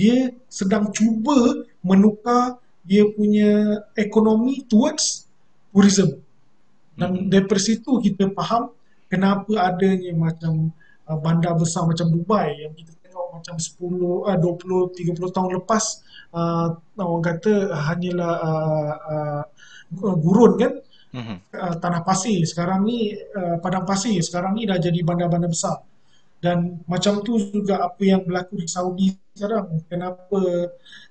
[0.00, 5.28] dia sedang cuba menukar dia punya ekonomi towards
[5.70, 6.18] tourism.
[6.96, 7.32] Dan hmm.
[7.32, 8.72] dari situ kita faham
[9.08, 10.72] kenapa adanya macam
[11.08, 12.92] uh, bandar besar macam Dubai yang kita
[13.30, 13.78] macam 10
[14.26, 15.84] uh, 20 30 tahun lepas
[16.34, 20.72] uh, orang kata hanyalah uh, uh, gurun kan?
[21.10, 21.36] Mm-hmm.
[21.58, 22.38] uh, tanah pasir.
[22.46, 24.18] Sekarang ni uh, padang pasir.
[24.22, 25.82] Sekarang ni dah jadi bandar-bandar besar.
[26.40, 29.82] Dan macam tu juga apa yang berlaku di Saudi sekarang.
[29.90, 30.38] Kenapa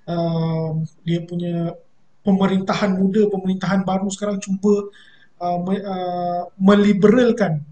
[0.07, 0.69] uh,
[1.03, 1.75] dia punya
[2.23, 4.91] pemerintahan muda pemerintahan baru sekarang cuba
[5.39, 7.63] uh, me, uh, meliberalkan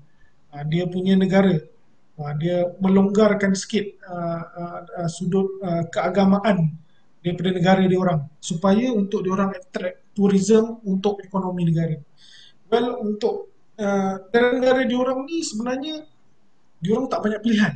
[0.55, 1.59] uh, dia punya negara
[2.17, 4.41] uh, dia melonggarkan sikit uh,
[5.05, 6.73] uh, sudut uh, keagamaan
[7.21, 11.97] daripada negara dia orang supaya untuk dia orang attract tourism untuk ekonomi negara.
[12.67, 15.95] Well untuk uh, negara dia orang ni sebenarnya
[16.81, 17.73] dia orang tak banyak pilihan.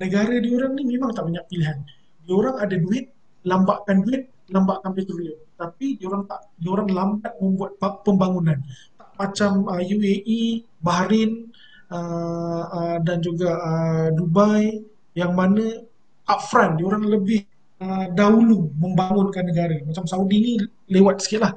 [0.00, 1.78] Negara dia orang ni memang tak banyak pilihan.
[2.24, 3.12] Dia orang ada duit,
[3.44, 5.36] lambatkan duit, lambatkan petroleum.
[5.60, 8.58] Tapi dia orang tak dia orang lambat membuat pembangunan.
[8.96, 11.49] Tak macam uh, UAE, Bahrain,
[11.90, 14.80] uh, uh, dan juga uh, Dubai
[15.18, 15.82] yang mana
[16.30, 17.42] upfront dia orang lebih
[17.82, 19.76] uh, dahulu membangunkan negara.
[19.82, 20.52] Macam Saudi ni
[20.88, 21.52] lewat sikit lah.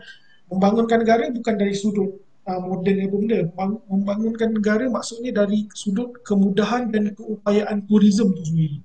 [0.49, 2.09] Membangunkan negara bukan dari sudut
[2.49, 3.39] uh, moden apa benda.
[3.89, 8.81] Membangunkan negara maksudnya dari sudut kemudahan dan keupayaan tourism tu sendiri.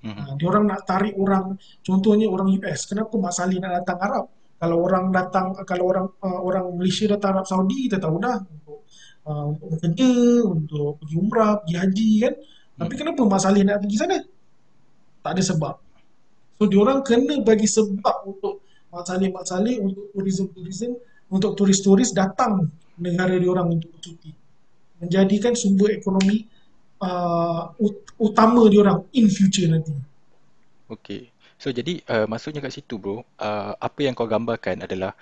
[0.00, 4.26] Uh, dia orang nak tarik orang contohnya orang US kenapa Mak Salih nak datang Arab?
[4.56, 8.40] Kalau orang datang kalau orang uh, orang Malaysia datang Arab Saudi kita tahu dah
[9.30, 10.12] uh, untuk bekerja,
[10.42, 12.34] untuk pergi umrah, pergi haji kan.
[12.34, 12.78] Hmm.
[12.82, 14.18] Tapi kenapa Mas Ali nak pergi sana?
[15.22, 15.74] Tak ada sebab.
[16.58, 20.98] So diorang kena bagi sebab untuk Mas Ali, Mas Ali untuk tourism-tourism,
[21.30, 24.34] untuk turis-turis datang negara diorang untuk bercuti.
[25.00, 26.44] Menjadikan sumber ekonomi
[27.00, 27.72] uh,
[28.20, 29.94] utama diorang in future nanti.
[30.90, 31.30] Okay.
[31.60, 35.12] So jadi uh, maksudnya kat situ bro, uh, apa yang kau gambarkan adalah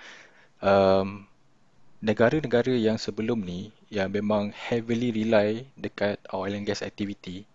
[0.63, 1.27] um,
[1.99, 7.45] negara-negara yang sebelum ni yang memang heavily rely dekat oil and gas activity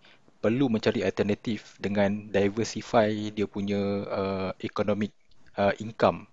[0.45, 3.81] perlu mencari alternatif dengan diversify dia punya
[4.13, 5.15] uh, economic
[5.57, 6.29] uh, income.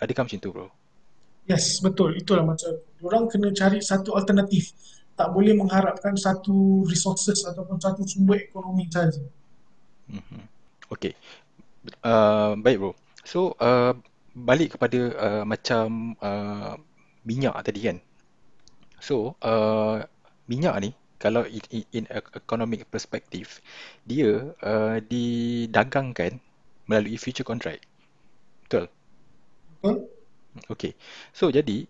[0.00, 0.72] Adakah macam tu bro?
[1.44, 2.16] Yes, betul.
[2.16, 2.72] Itulah macam
[3.04, 4.72] orang kena cari satu alternatif.
[5.12, 9.20] Tak boleh mengharapkan satu resources ataupun satu sumber ekonomi saja.
[10.08, 10.42] Mm-hmm.
[10.88, 11.12] Okay.
[12.00, 12.92] Uh, baik bro.
[13.28, 13.92] So, uh,
[14.32, 16.80] balik kepada uh, macam uh,
[17.28, 17.98] minyak tadi kan.
[18.98, 20.02] So, uh,
[20.50, 23.58] minyak ni kalau in, in, in economic perspective,
[24.06, 26.38] dia uh, didagangkan
[26.86, 27.82] melalui future contract.
[28.66, 28.86] Betul?
[29.82, 29.96] Betul?
[30.70, 30.92] Okay.
[31.34, 31.86] So, jadi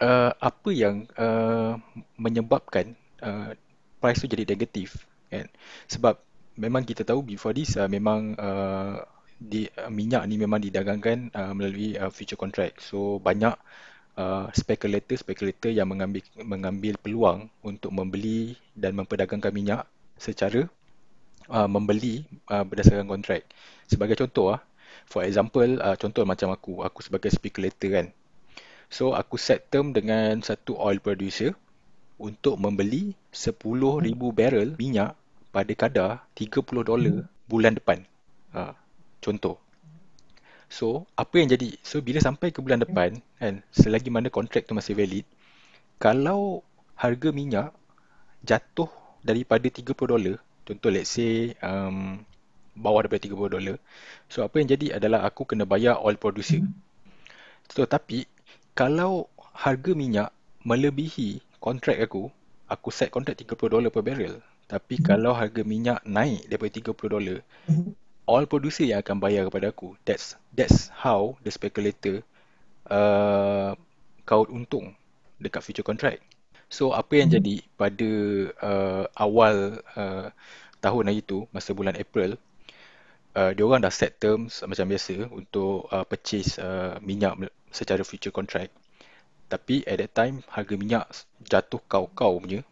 [0.00, 1.80] uh, apa yang uh,
[2.20, 3.56] menyebabkan uh,
[4.00, 5.48] price tu jadi negatif kan?
[5.88, 6.20] Sebab
[6.56, 9.04] memang kita tahu before this uh, memang uh,
[9.36, 12.80] di uh, minyak ni memang didagangkan uh, melalui uh, future contract.
[12.80, 13.52] So banyak
[14.16, 19.82] uh, spekulator-spekulator yang mengambil mengambil peluang untuk membeli dan memperdagangkan minyak
[20.16, 20.66] secara
[21.52, 23.44] uh, membeli uh, berdasarkan kontrak.
[23.86, 24.60] Sebagai contoh ah,
[25.06, 28.06] for example uh, contoh macam aku, aku sebagai spekulator kan.
[28.88, 31.52] So aku set term dengan satu oil producer
[32.16, 33.60] untuk membeli 10,000
[34.32, 35.12] barrel minyak
[35.52, 37.98] pada kadar 30 dolar bulan depan.
[38.56, 38.72] Uh,
[39.20, 39.65] contoh.
[40.76, 41.72] So, apa yang jadi?
[41.80, 45.24] So, bila sampai ke bulan depan, kan, selagi mana kontrak tu masih valid,
[45.96, 46.60] kalau
[47.00, 47.72] harga minyak
[48.44, 48.92] jatuh
[49.24, 50.36] daripada 30 dolar,
[50.68, 52.20] contoh let's say um,
[52.76, 53.76] bawah daripada 30 dolar,
[54.28, 56.60] so apa yang jadi adalah aku kena bayar oil producer.
[57.72, 58.28] So, tapi
[58.76, 60.28] kalau harga minyak
[60.60, 62.28] melebihi kontrak aku,
[62.68, 64.44] aku set kontrak 30 dolar per barrel.
[64.68, 67.40] Tapi kalau harga minyak naik daripada 30 dolar,
[68.26, 69.94] all producer yang akan bayar kepada aku.
[70.02, 72.26] That's that's how the speculator
[72.90, 73.78] uh,
[74.26, 74.98] kaut untung
[75.38, 76.22] dekat future contract.
[76.66, 77.36] So apa yang hmm.
[77.38, 78.10] jadi pada
[78.58, 80.34] uh, awal uh,
[80.82, 82.34] tahun hari tu masa bulan April
[83.38, 87.38] uh, dia orang dah set terms macam biasa untuk uh, purchase uh, minyak
[87.70, 88.74] secara future contract.
[89.46, 91.06] Tapi at that time harga minyak
[91.46, 92.66] jatuh kau-kau punya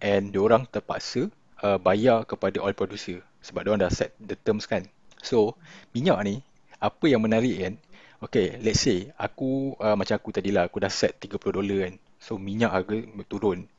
[0.00, 1.28] and dia orang terpaksa
[1.60, 4.86] uh, bayar kepada oil producer sebab dia orang dah set the terms kan.
[5.22, 5.58] So,
[5.94, 6.34] minyak ni
[6.78, 7.74] apa yang menarik kan?
[8.18, 11.94] Okay, let's say aku uh, macam aku tadi lah, aku dah set 30 dolar kan.
[12.18, 12.98] So, minyak harga
[13.30, 13.70] turun.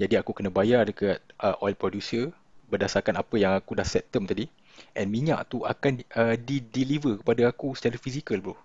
[0.00, 2.32] Jadi aku kena bayar dekat uh, oil producer
[2.72, 4.48] berdasarkan apa yang aku dah set term tadi.
[4.96, 8.56] And minyak tu akan uh, di-deliver kepada aku secara fizikal bro.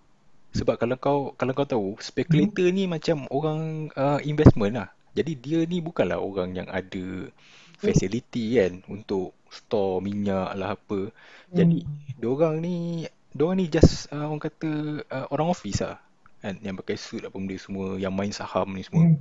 [0.56, 4.90] Sebab kalau kau kalau kau tahu, spekulator ni macam orang uh, investment lah.
[5.14, 7.30] Jadi dia ni bukanlah orang yang ada
[7.78, 11.12] facility kan untuk store minyak lah apa.
[11.52, 12.20] Jadi hmm.
[12.20, 14.72] diorang ni diorang ni just uh, orang kata
[15.08, 16.02] uh, orang office lah
[16.38, 19.10] kan yang pakai suit apa benda semua yang main saham ni semua.
[19.10, 19.18] Hmm.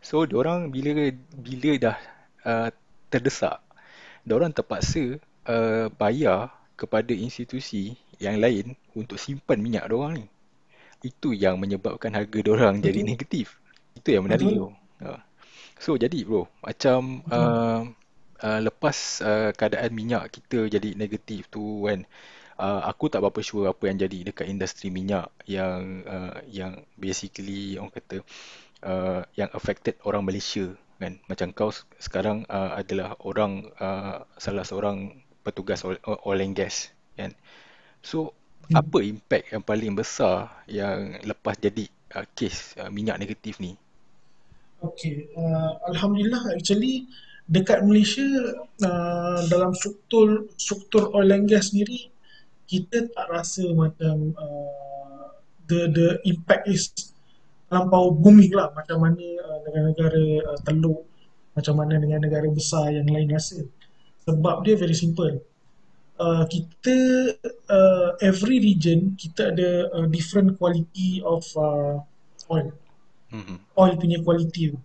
[0.00, 1.96] So diorang bila bila dah
[2.46, 2.68] uh,
[3.08, 3.60] terdesak
[4.28, 5.16] diorang terpaksa
[5.48, 10.26] uh, bayar kepada institusi yang lain untuk simpan minyak diorang ni.
[11.02, 13.58] Itu yang menyebabkan harga diorang jadi negatif.
[13.94, 14.70] Itu yang menarik tu.
[15.02, 15.20] Uh.
[15.78, 17.86] So jadi bro, macam uh,
[18.42, 22.04] uh, lepas uh, keadaan minyak kita jadi negatif tu kan,
[22.58, 27.78] uh, aku tak berapa sure apa yang jadi dekat industri minyak yang uh, yang basically
[27.78, 28.16] orang kata
[28.82, 31.18] uh, yang affected orang Malaysia kan.
[31.30, 35.14] Macam kau sekarang uh, adalah orang uh, salah seorang
[35.46, 37.32] petugas oil, oil and gas kan.
[38.02, 38.34] So
[38.68, 38.74] hmm.
[38.78, 43.74] apa impact yang paling besar yang lepas jadi uh, kes uh, minyak negatif ni
[44.78, 47.10] Okay, uh, Alhamdulillah actually
[47.48, 48.28] dekat Malaysia
[48.84, 52.12] uh, dalam struktur struktur oil and gas sendiri
[52.68, 55.32] kita tak rasa macam uh,
[55.64, 56.92] the the impact is
[57.68, 61.08] terlampau booming lah macam mana uh, negara-negara uh, teluk
[61.56, 63.64] macam mana dengan negara besar yang lain rasa
[64.28, 65.40] sebab dia very simple
[66.20, 66.96] uh, kita
[67.72, 71.96] uh, every region kita ada uh, different quality of uh,
[72.52, 72.68] oil
[73.32, 73.56] mm-hmm.
[73.76, 74.78] oil punya quality tu.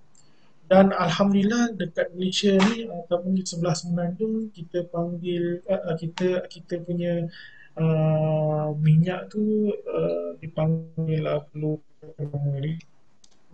[0.73, 7.29] Dan Alhamdulillah dekat Malaysia ni ataupun di sebelah Semenanjung kita panggil uh, kita kita punya
[7.77, 11.77] uh, minyak tu uh, dipanggil lah perlu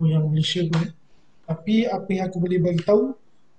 [0.00, 0.88] yang Malaysia punya.
[1.44, 3.12] Tapi apa yang aku boleh bagi tahu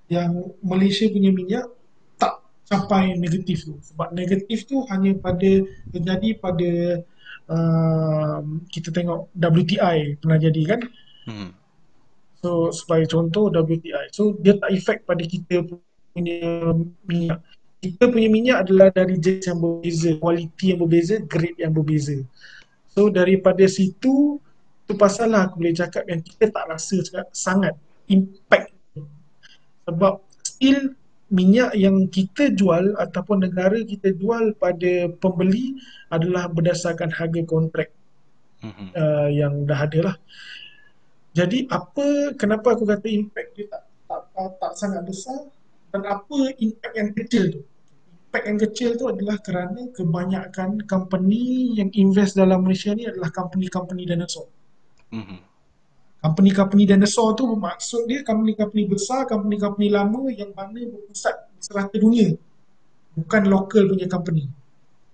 [0.09, 1.69] yang Malaysia punya minyak
[2.17, 3.77] tak sampai negatif tu.
[3.77, 5.61] Sebab negatif tu hanya pada
[5.93, 6.71] terjadi pada
[7.45, 8.41] uh,
[8.73, 10.81] kita tengok WTI pernah jadi kan.
[11.29, 11.60] Hmm.
[12.41, 14.09] So sebagai contoh WTI.
[14.11, 15.65] So dia tak efek pada kita
[16.11, 16.73] punya
[17.05, 17.39] minyak.
[17.81, 22.17] Kita punya minyak adalah dari jenis yang berbeza, kualiti yang berbeza, grade yang berbeza.
[22.93, 24.37] So daripada situ
[24.91, 26.99] tu pasal lah aku boleh cakap yang kita tak rasa
[27.31, 27.79] sangat
[28.11, 28.75] impact
[29.87, 30.91] sebab still
[31.31, 35.79] minyak yang kita jual ataupun negara kita jual pada pembeli
[36.11, 37.87] adalah berdasarkan harga kontrak
[38.59, 38.87] mm-hmm.
[38.93, 40.15] uh, yang dah ada lah.
[41.31, 45.39] Jadi apa kenapa aku kata impact dia tak tak, tak, tak sangat besar
[45.91, 47.61] dan apa impact yang kecil tu?
[48.27, 54.07] Impact yang kecil tu adalah kerana kebanyakan company yang invest dalam Malaysia ni adalah company-company
[54.07, 54.47] dinosaur.
[55.11, 55.39] Mm-hmm.
[56.23, 62.31] Company-company dinosaur tu maksud dia company-company besar, company-company lama yang mana berpusat di serata dunia.
[63.19, 64.47] Bukan local punya company.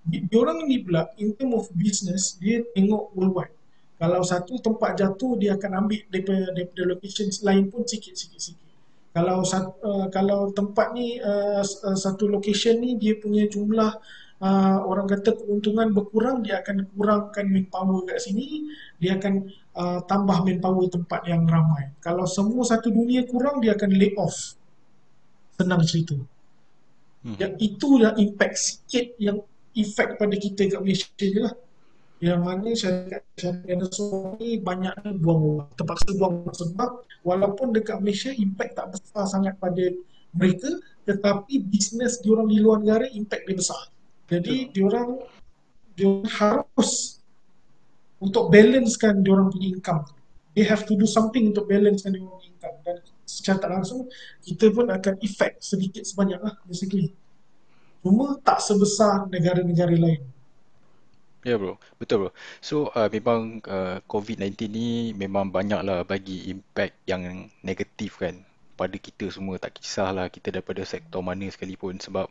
[0.06, 3.57] Dia orang ni pula, in term of business, dia tengok worldwide.
[3.98, 8.70] Kalau satu tempat jatuh, dia akan ambil daripada, daripada location lain pun sikit-sikit-sikit.
[9.18, 11.66] Kalau uh, kalau tempat ni uh,
[11.98, 13.98] satu location ni dia punya jumlah
[14.46, 18.70] uh, orang kata keuntungan berkurang, dia akan kurangkan manpower kat sini,
[19.02, 21.90] dia akan uh, tambah manpower tempat yang ramai.
[21.98, 24.54] Kalau semua satu dunia kurang, dia akan lay off.
[25.58, 26.14] Senang cerita.
[27.26, 27.34] Hmm.
[27.42, 29.42] Yang itu yang impact sikit yang
[29.74, 31.54] efek pada kita kat Malaysia je lah.
[32.18, 33.78] Yang mana syarikat syarikat
[34.42, 35.70] ni banyak buang orang.
[35.78, 36.90] Terpaksa buang orang sebab
[37.22, 39.86] walaupun dekat Malaysia impact tak besar sangat pada
[40.34, 40.70] mereka
[41.08, 43.82] tetapi bisnes diorang di luar negara impact dia besar.
[44.28, 45.22] Jadi diorang
[45.94, 47.22] diorang harus
[48.18, 50.04] untuk balancekan diorang punya income.
[50.58, 52.96] They have to do something untuk balancekan diorang punya income dan
[53.30, 54.10] secara tak langsung
[54.42, 57.14] kita pun akan effect sedikit sebanyak lah basically.
[58.02, 60.22] Cuma tak sebesar negara-negara lain.
[61.48, 62.32] Ya yeah, bro, betul bro.
[62.60, 68.44] So uh, memang uh, COVID-19 ni memang banyak lah bagi impact yang negatif kan?
[68.76, 69.56] Pada kita semua.
[69.56, 72.04] Tak kisahlah kita daripada sektor mana sekalipun.
[72.04, 72.28] Sebab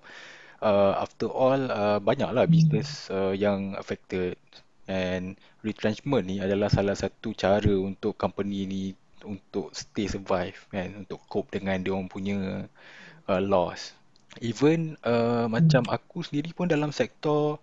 [0.60, 4.36] uh, after all uh, banyaklah business uh, yang affected.
[4.84, 8.82] And retrenchment ni adalah salah satu cara untuk company ni
[9.24, 10.92] untuk stay survive kan?
[10.92, 12.68] Untuk cope dengan dia orang punya
[13.32, 13.96] uh, loss.
[14.44, 15.96] Even uh, macam hmm.
[15.96, 17.56] aku sendiri pun dalam sektor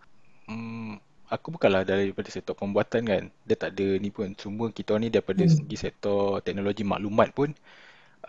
[0.49, 0.97] um,
[1.33, 5.41] aku bukanlah daripada sektor pembuatan kan dia tak ada ni pun semua kita ni daripada
[5.41, 5.65] hmm.
[5.65, 7.49] segi sektor teknologi maklumat pun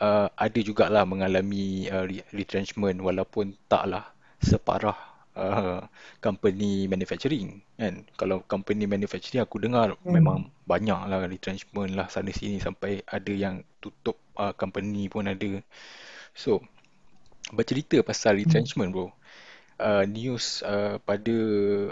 [0.00, 4.08] uh, ada jugalah mengalami uh, retrenchment walaupun taklah
[4.40, 4.96] separah
[5.36, 5.84] uh,
[6.24, 10.08] company manufacturing kan kalau company manufacturing aku dengar hmm.
[10.08, 15.60] memang banyak lah retrenchment lah sana sini sampai ada yang tutup uh, company pun ada
[16.32, 16.64] so
[17.52, 18.40] bercerita pasal hmm.
[18.48, 19.12] retrenchment bro
[19.76, 21.36] uh, news uh, pada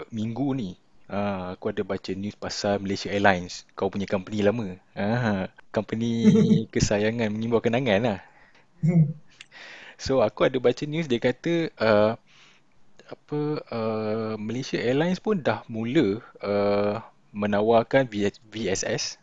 [0.09, 0.73] minggu ni
[1.09, 6.27] uh, aku ada baca news pasal Malaysia Airlines kau punya company lama uh, company
[6.73, 8.19] kesayangan mengimbau kenangan lah
[10.03, 12.13] so aku ada baca news dia kata uh,
[13.13, 13.39] apa
[13.69, 18.07] uh, Malaysia Airlines pun dah mula uh, menawarkan
[18.53, 19.17] VSS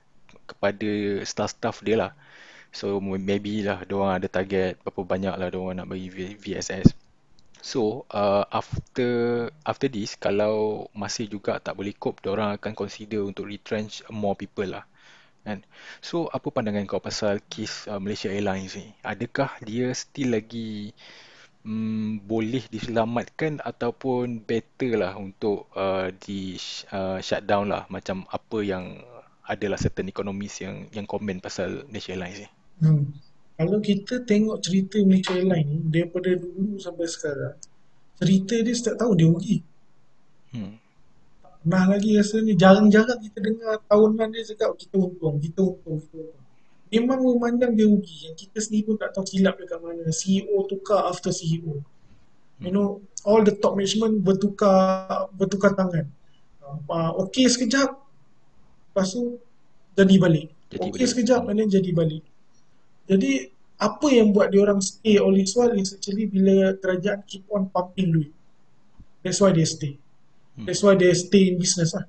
[0.51, 2.13] kepada staff-staff dia lah.
[2.71, 6.95] So maybe lah orang ada target berapa banyak lah orang nak bagi VSS.
[7.61, 9.11] So uh, after
[9.65, 14.69] after this kalau masih juga tak boleh cope orang akan consider untuk retrench more people
[14.69, 14.85] lah.
[15.45, 15.65] Kan?
[16.05, 18.93] So apa pandangan kau pasal kes uh, Malaysia Airlines ni?
[19.05, 20.93] Adakah dia still lagi
[21.65, 26.57] mm, boleh diselamatkan ataupun better lah untuk uh, di
[26.93, 29.01] uh, shutdown lah macam apa yang
[29.45, 32.49] adalah certain economies yang yang komen pasal Malaysia Airlines ni.
[32.81, 33.05] Hmm.
[33.61, 37.61] Kalau kita tengok cerita Malaysia Airlines ni daripada dulu sampai sekarang
[38.17, 39.57] cerita dia setiap tahun dia rugi.
[40.57, 40.81] Hmm.
[41.69, 46.49] Nah lagi rasanya jarang-jarang kita dengar tahunan dia cakap kita untung, kita untung, kita untung.
[46.89, 48.33] Memang memandang dia rugi.
[48.33, 50.09] Yang kita sendiri pun tak tahu silap dekat mana.
[50.09, 51.85] CEO tukar after CEO
[52.65, 56.09] you know all the top management bertukar bertukar tangan.
[56.89, 59.37] Uh, okey sekejap lepas tu
[60.01, 60.49] jadi balik.
[60.81, 62.25] Okey sekejap dan jadi balik
[63.11, 67.43] jadi apa yang buat dia orang stay all this while is actually bila kerajaan keep
[67.51, 68.31] on pumping duit
[69.27, 69.99] that's why they stay
[70.55, 70.65] hmm.
[70.69, 72.07] that's why they stay in business lah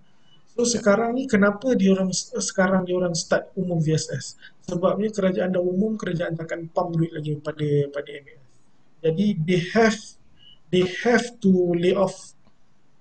[0.51, 4.35] So sekarang ni kenapa dia orang sekarang dia orang start umum VSS?
[4.67, 8.41] Sebabnya kerajaan dah umum kerajaan takkan pump duit lagi pada pada MAS.
[9.01, 9.97] Jadi they have
[10.69, 12.35] they have to lay off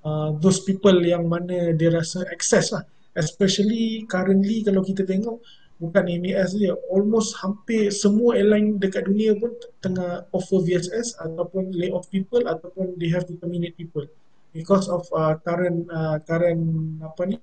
[0.06, 2.86] uh, those people yang mana dia rasa access lah.
[3.18, 5.42] Especially currently kalau kita tengok
[5.80, 11.88] bukan MAS dia almost hampir semua airline dekat dunia pun tengah offer VSS ataupun lay
[11.88, 14.04] off people ataupun they have to terminate people.
[14.52, 16.62] Because of uh, current uh, current
[17.00, 17.40] apa ni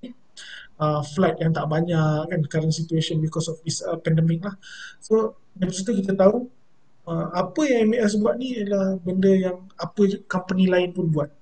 [0.78, 4.54] uh, flight yang tak banyak kan current situation because of this uh, pandemic lah.
[5.02, 6.46] So dari situ kita tahu
[7.10, 11.34] uh, apa yang MAS buat ni adalah benda yang apa company lain pun buat.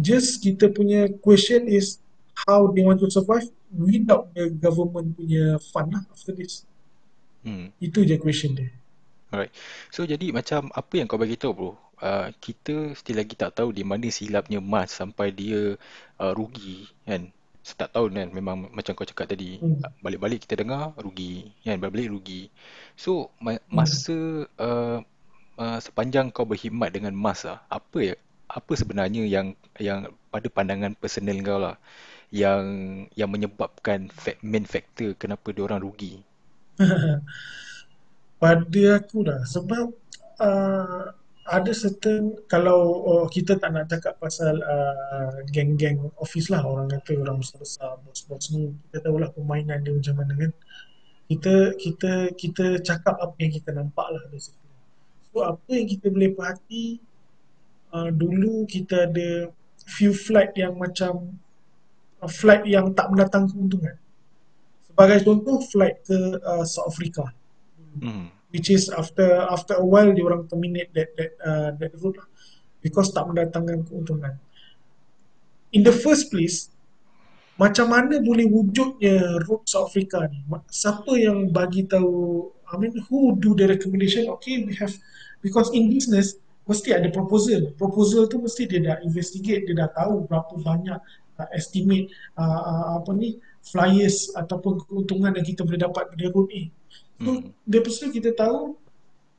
[0.00, 2.00] Just kita punya question is
[2.48, 3.48] how they want to survive
[3.78, 6.64] without the government punya fund lah after this
[7.44, 7.70] hmm.
[7.78, 8.72] itu je question dia
[9.26, 9.50] Alright.
[9.90, 11.70] So jadi macam apa yang kau bagi tahu bro?
[11.96, 15.74] Uh, kita still lagi tak tahu di mana silapnya mas sampai dia
[16.22, 17.28] uh, rugi kan.
[17.66, 19.98] Setiap tahun kan memang macam kau cakap tadi hmm.
[19.98, 22.42] balik-balik kita dengar rugi kan balik-balik rugi.
[22.94, 23.74] So ma- hmm.
[23.74, 25.02] masa uh,
[25.58, 28.14] uh, sepanjang kau berkhidmat dengan mas lah, apa ya
[28.46, 31.74] apa sebenarnya yang yang pada pandangan personal kau lah
[32.36, 32.64] yang
[33.16, 34.12] yang menyebabkan
[34.44, 36.20] main factor kenapa dia orang rugi
[38.42, 39.96] pada aku dah sebab
[40.44, 41.16] uh,
[41.46, 47.16] ada certain kalau oh, kita tak nak cakap pasal uh, geng-geng office lah orang kata
[47.22, 50.52] orang besar-besar bos-bos ni kita tahulah permainan dia macam mana kan
[51.26, 54.70] kita kita kita cakap apa yang kita nampak lah basically.
[55.34, 57.02] So apa yang kita boleh perhati
[57.90, 59.50] uh, dulu kita ada
[59.86, 61.34] few flight yang macam
[62.24, 64.00] flight yang tak mendatang keuntungan.
[64.88, 67.28] Sebagai contoh flight ke uh, South Africa.
[68.00, 68.32] Hmm.
[68.48, 72.28] Which is after after a while dia orang terminate that that uh, that route lah.
[72.86, 74.38] because tak mendatangkan keuntungan.
[75.74, 76.70] In the first place,
[77.58, 80.38] macam mana boleh wujudnya route South Africa ni?
[80.70, 84.30] Siapa yang bagi tahu I mean who do the recommendation?
[84.38, 84.94] Okay, we have
[85.42, 86.38] because in business
[86.70, 87.74] mesti ada proposal.
[87.74, 90.98] Proposal tu mesti dia dah investigate, dia dah tahu berapa banyak
[91.38, 96.50] uh, estimate uh, uh, apa ni flyers ataupun keuntungan yang kita boleh dapat dari route
[96.54, 96.64] ni.
[97.16, 97.48] So, hmm.
[97.64, 98.76] dia pasti kita tahu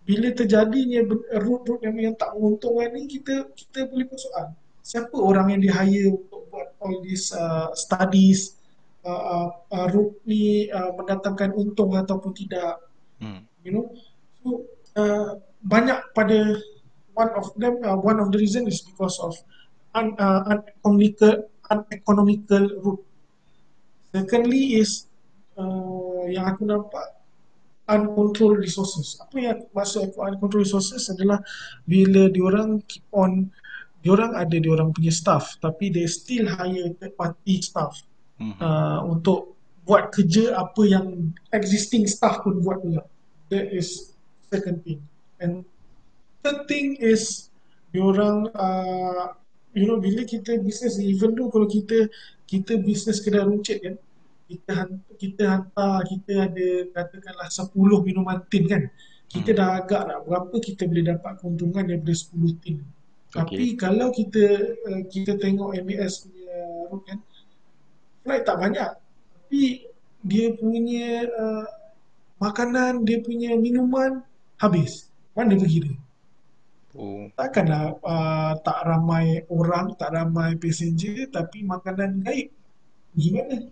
[0.08, 1.04] bila terjadinya
[1.36, 6.16] route-route yang, yang tak menguntungkan ni kita kita boleh persoal siapa orang yang di hire
[6.16, 8.56] untuk buat all these uh, studies
[9.04, 12.80] uh, uh, uh, route ni uh, mendatangkan untung ataupun tidak
[13.20, 13.44] hmm.
[13.68, 13.92] you know
[14.40, 14.64] so
[14.96, 16.56] uh, banyak pada
[17.12, 19.36] one of them uh, one of the reason is because of
[19.92, 23.04] un, uh, uneconomical uneconomical route
[24.12, 25.08] secondly is
[25.60, 27.18] uh, yang aku nampak
[27.88, 29.16] uncontrolled resources.
[29.24, 31.40] Apa yang maksud aku uncontrolled resources adalah
[31.88, 33.48] bila diorang keep on
[34.06, 37.98] diorang ada diorang punya staff tapi they still hire third party staff
[38.38, 38.62] mm-hmm.
[38.62, 39.58] uh, untuk
[39.88, 43.08] buat kerja apa yang existing staff pun buat juga.
[43.48, 44.12] That is
[44.52, 45.00] second thing.
[45.40, 45.64] And
[46.44, 47.48] third thing is
[47.96, 49.32] diorang uh,
[49.78, 52.10] you know bila kita business even tu kalau kita
[52.50, 53.96] kita business kedai runcit kan
[54.48, 58.84] kita hantar, kita hantar kita ada katakanlah 10 minuman tin kan
[59.28, 59.60] kita hmm.
[59.60, 62.78] dah agak lah berapa kita boleh dapat keuntungan daripada 10 tin
[63.36, 63.38] okay.
[63.38, 64.46] tapi kalau kita
[64.88, 66.58] uh, kita tengok MAS punya
[66.90, 67.20] route kan
[68.26, 69.64] flight tak banyak tapi
[70.26, 71.68] dia punya uh,
[72.42, 74.24] makanan dia punya minuman
[74.58, 75.96] habis mana pergi dia
[76.98, 77.30] Oh.
[77.38, 82.50] Takkanlah uh, tak ramai orang, tak ramai passenger tapi makanan gaib.
[83.14, 83.70] Gimana?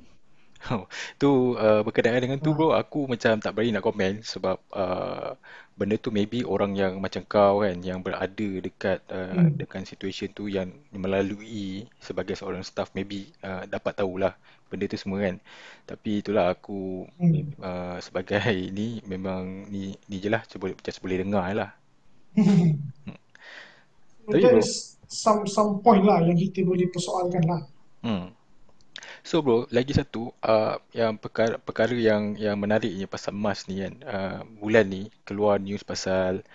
[0.66, 0.90] Oh,
[1.22, 5.38] tu uh, berkenaan dengan tu bro, aku macam tak berani nak komen sebab uh,
[5.78, 9.62] benda tu maybe orang yang macam kau kan yang berada dekat uh, hmm.
[9.62, 14.34] dengan situation tu yang melalui sebagai seorang staff maybe uh, dapat tahulah
[14.66, 15.38] benda tu semua kan.
[15.86, 17.62] Tapi itulah aku hmm.
[17.62, 18.42] uh, sebagai
[18.78, 21.78] ni memang ni ni je lah cuba boleh dengar lah.
[22.36, 22.70] Hmm.
[24.26, 24.62] Tapi bro,
[25.06, 27.62] some some point lah yang kita boleh persoalkan lah.
[28.02, 28.34] Hmm.
[29.26, 33.94] So bro, lagi satu uh, yang perkara perkara yang yang menariknya pasal Mas ni kan.
[34.06, 36.46] Uh, bulan ni keluar news pasal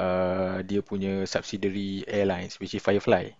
[0.00, 3.32] uh, dia punya subsidiary airlines which is Firefly.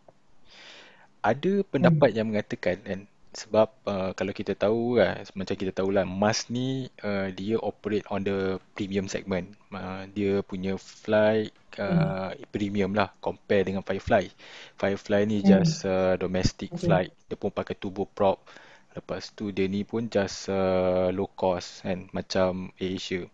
[1.25, 2.19] Ada pendapat hmm.
[2.21, 3.01] yang mengatakan kan
[3.35, 8.07] sebab uh, kalau kita tahu kan macam kita tahu lah Mas ni uh, dia operate
[8.09, 9.53] on the premium segment.
[9.74, 12.47] Uh, dia punya flight uh, hmm.
[12.55, 14.30] premium lah compare dengan Firefly.
[14.78, 15.47] Firefly ni hmm.
[15.47, 16.82] just uh, domestic okay.
[16.87, 17.11] flight.
[17.26, 18.39] Dia pun pakai turboprop.
[18.39, 18.62] prop
[18.95, 23.26] Lepas tu dia ni pun just uh, low cost kan macam Asia.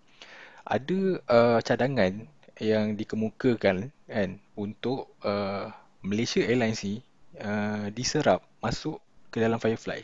[0.65, 2.25] Ada uh, cadangan
[2.57, 5.69] yang dikemukakan kan untuk uh,
[6.01, 7.05] Malaysia Airlines ni
[7.45, 10.03] uh, diserap masuk ke dalam Firefly.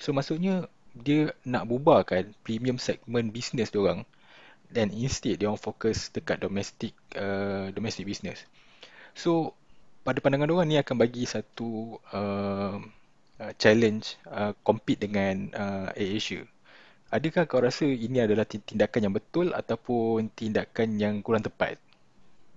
[0.00, 4.04] So maksudnya dia nak bubarkan premium segment business dia orang
[4.72, 8.44] dan instead dia orang fokus dekat domestic uh, domestic business.
[9.12, 9.52] So
[10.02, 12.80] pada pandangan dia orang ni akan bagi satu uh,
[13.42, 16.46] Uh, challenge uh, compete dengan uh, AirAsia.
[17.10, 21.74] Adakah kau rasa ini adalah tindakan yang betul ataupun tindakan yang kurang tepat?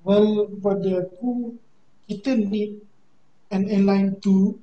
[0.05, 1.57] Well, pada aku,
[2.05, 2.85] kita need
[3.49, 4.61] an airline to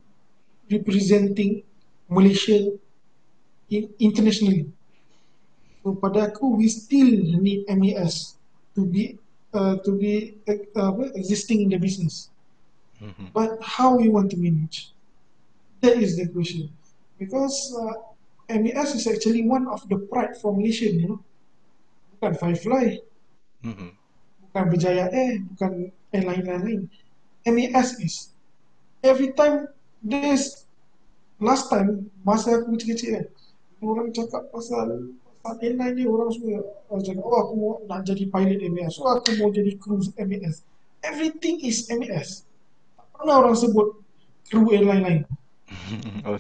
[0.73, 1.63] representing
[2.09, 2.73] Malaysia
[3.71, 4.69] in, internationally.
[5.83, 7.11] So pada aku, we still
[7.43, 8.39] need MAS
[8.79, 9.19] to be
[9.53, 12.31] uh, to be uh, existing in the business.
[13.03, 13.35] Mm-hmm.
[13.35, 14.95] But how we want to manage?
[15.83, 16.71] That is the question.
[17.19, 18.13] Because uh,
[18.49, 21.21] MES is actually one of the pride for Malaysia, you know.
[22.15, 23.03] Bukan Firefly.
[23.67, 23.91] Mm-hmm.
[24.47, 26.81] Bukan Berjaya Air, bukan airline lain.
[27.43, 28.15] MES is.
[29.03, 29.67] Every time
[30.03, 30.67] there's
[31.43, 33.27] last time masa aku kecil-kecil kan,
[33.83, 35.11] orang cakap pasal
[35.43, 39.07] pasal airline ni orang semua orang cakap, oh aku mau nak jadi pilot MES, so
[39.07, 40.63] aku mau jadi crew MES.
[41.03, 42.47] Everything is MES.
[42.95, 43.99] Tak pernah orang sebut
[44.47, 45.21] crew airline lain.
[46.29, 46.39] oh,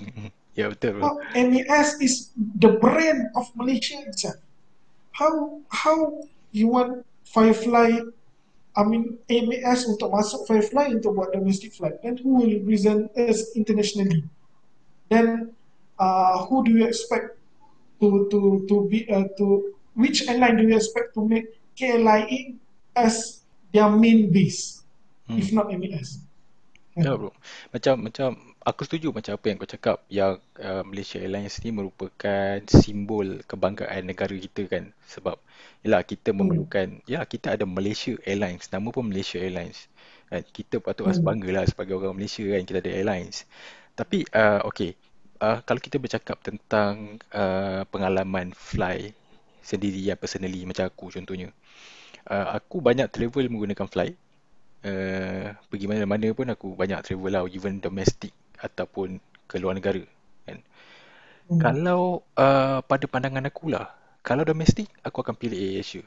[0.54, 1.02] ya betul.
[1.02, 4.38] Well, MES is the brand of Malaysia itself.
[5.12, 8.00] how how you want Firefly
[8.72, 13.52] I mean MAS untuk masuk Firefly untuk buat domestic flight then who will represent us
[13.52, 14.24] internationally
[15.12, 15.52] then
[16.00, 17.36] uh, who do you expect
[18.00, 22.56] to to to be uh, to which airline do you expect to make KLIA
[22.96, 23.44] as
[23.76, 24.84] their main base
[25.28, 25.36] hmm.
[25.36, 26.22] if not MAS
[26.92, 27.32] Ya bro.
[27.72, 32.62] Macam macam aku setuju macam apa yang kau cakap yang uh, Malaysia Airlines ni merupakan
[32.70, 34.94] simbol kebanggaan negara kita kan.
[35.10, 35.36] Sebab
[35.82, 36.38] yalah kita hmm.
[36.38, 39.90] memerlukan ya kita ada Malaysia Airlines, nama pun Malaysia Airlines.
[40.30, 41.22] Kan kita patut hmm.
[41.26, 43.44] banggalah sebagai orang Malaysia kan kita ada airlines.
[43.92, 44.96] Tapi uh, okey,
[45.42, 49.12] uh, kalau kita bercakap tentang uh, pengalaman fly
[49.62, 51.50] sendiri ya personally macam aku contohnya.
[52.22, 54.14] Uh, aku banyak travel menggunakan flight
[54.86, 58.30] uh, pergi mana-mana pun aku banyak travel lah even domestic
[58.62, 59.18] ataupun
[59.50, 60.00] ke luar negara
[60.46, 60.58] kan.
[61.50, 61.60] Hmm.
[61.60, 63.90] Kalau uh, pada pandangan aku lah,
[64.22, 66.04] kalau domestic aku akan pilih Air Asia.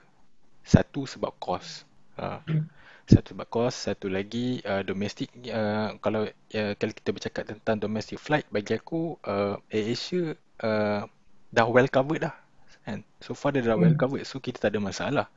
[0.65, 1.83] Satu sebab kos.
[2.15, 2.65] Uh, hmm.
[3.05, 8.17] Satu sebab kos, satu lagi uh, domestic uh, kalau uh, kalau kita bercakap tentang domestic
[8.17, 10.33] flight bagi aku uh, Air Asia
[10.65, 11.05] uh,
[11.53, 12.35] dah well covered dah.
[12.85, 13.01] Kan?
[13.17, 14.01] So far dia dah well hmm.
[14.01, 15.27] covered so kita tak ada masalah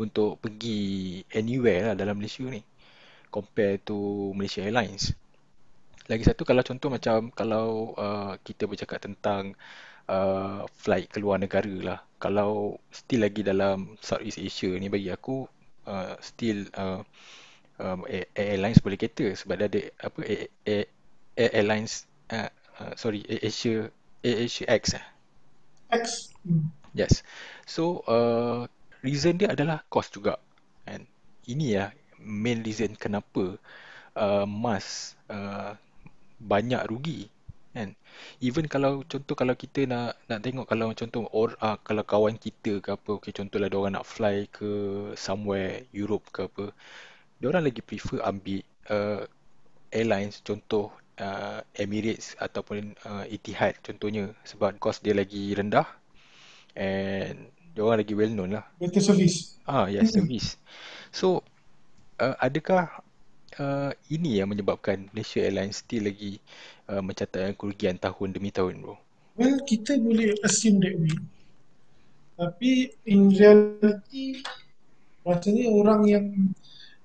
[0.00, 2.64] untuk pergi anywhere lah dalam Malaysia ni
[3.28, 5.12] compare to Malaysia Airlines.
[6.08, 9.52] Lagi satu kalau contoh macam kalau uh, kita bercakap tentang
[10.08, 12.00] uh, flight ke luar negara lah.
[12.16, 15.44] Kalau still lagi dalam Southeast Asia ni bagi aku
[15.84, 17.04] uh, still uh,
[17.76, 20.86] um, Air Airlines boleh kata sebab dia ada apa Air, Air,
[21.36, 22.48] Air Airlines uh,
[22.80, 23.92] uh, sorry Asia
[24.24, 24.96] Asia X.
[25.92, 26.32] X.
[26.96, 27.20] Yes.
[27.68, 28.64] So uh,
[29.04, 30.40] reason dia adalah cost juga.
[30.88, 31.04] And
[31.44, 33.60] ini ya main reason kenapa
[34.16, 35.76] uh, mas uh,
[36.38, 37.28] banyak rugi
[37.74, 37.94] kan?
[38.42, 42.82] Even kalau contoh kalau kita nak nak tengok kalau contoh or uh, kalau kawan kita
[42.82, 44.70] ke apa okey contohlah dia orang nak fly ke
[45.14, 46.74] somewhere Europe ke apa
[47.38, 49.22] dia orang lagi prefer ambil uh,
[49.94, 50.90] airlines contoh
[51.22, 54.34] uh, Emirates ataupun uh, Etihad contohnya.
[54.42, 55.86] Sebab cost dia lagi rendah
[56.74, 58.66] and dia orang lagi well known lah.
[58.82, 59.58] Better service.
[59.70, 60.58] Ah yes service.
[61.14, 61.46] So
[62.18, 62.90] uh, adakah
[63.58, 66.38] uh, ini yang menyebabkan Malaysia Airlines still lagi
[66.88, 68.96] uh, mencatatkan kerugian tahun demi tahun bro?
[69.38, 71.14] Well, kita boleh assume that way.
[72.38, 74.42] Tapi in reality
[75.26, 76.26] rasanya orang yang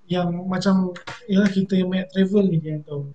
[0.06, 0.93] yang macam
[1.26, 3.10] ya kita yang banyak travel ni yang tahu.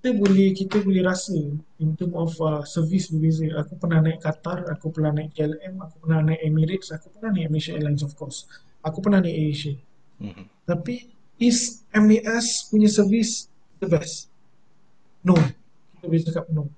[0.00, 1.36] Kita boleh kita boleh rasa
[1.76, 3.52] in term of uh, service berbeza.
[3.60, 7.52] Aku pernah naik Qatar, aku pernah naik KLM, aku pernah naik Emirates, aku pernah naik
[7.52, 8.48] Malaysia Airlines of course.
[8.80, 9.76] Aku pernah naik Asia.
[10.24, 10.46] Mm-hmm.
[10.64, 13.48] Tapi is MAS punya service
[13.80, 14.28] the best?
[15.24, 15.34] No.
[15.96, 16.68] Kita boleh cakap no.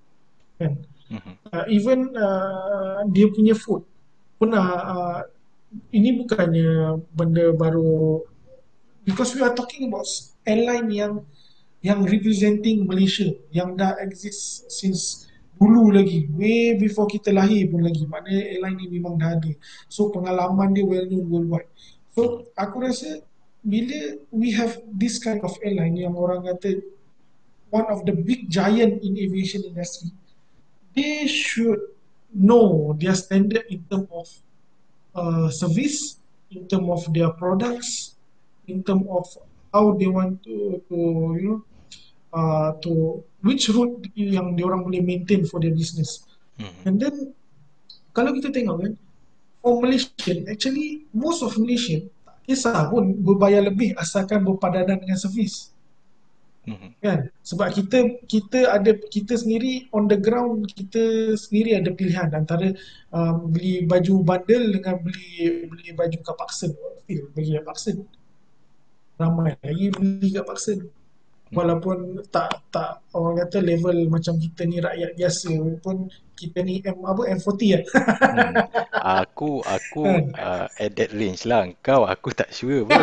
[0.56, 0.78] Kan?
[1.12, 1.34] Mm-hmm.
[1.52, 3.84] Uh, even uh, dia punya food
[4.40, 5.20] pernah uh,
[5.94, 8.18] ini bukannya benda baru
[9.04, 10.08] because we are talking about
[10.42, 11.22] airline yang
[11.78, 18.02] yang representing Malaysia yang dah exist since dulu lagi way before kita lahir pun lagi
[18.08, 19.52] maknanya airline ni memang dah ada
[19.86, 21.70] so pengalaman dia well known worldwide
[22.10, 23.22] so aku rasa
[23.62, 26.82] bila we have this kind of airline yang orang kata
[27.72, 30.12] one of the big giant in aviation industry,
[30.92, 31.80] they should
[32.34, 34.28] know their standard in term of
[35.14, 38.20] uh, service, in term of their products,
[38.68, 39.24] in term of
[39.72, 40.96] how they want to, to
[41.40, 41.58] you know,
[42.36, 46.28] uh, to which route yang diorang boleh maintain for their business.
[46.60, 46.84] Mm-hmm.
[46.84, 47.14] And then
[48.12, 48.92] kalau kita tengok kan,
[49.64, 52.12] for Malaysian, actually most of Malaysian
[52.46, 55.70] kisah pun berbayar lebih asalkan berpadanan dengan servis.
[56.62, 56.90] Mm-hmm.
[57.02, 57.18] Kan?
[57.42, 57.98] Sebab kita
[58.30, 62.70] kita ada kita sendiri on the ground kita sendiri ada pilihan antara
[63.10, 66.70] um, beli baju bundle dengan beli beli baju kapaksen.
[67.34, 68.06] Bagi kapaksen.
[69.18, 70.86] Ramai lagi beli kapaksen
[71.52, 75.52] walaupun tak tak orang kata level macam kita ni rakyat biasa
[75.84, 77.82] pun kita ni M apa M40 kan.
[78.18, 78.54] Hmm.
[79.22, 80.02] Aku aku
[80.34, 81.68] uh, at that range lah.
[81.84, 82.98] Kau aku tak sure pun.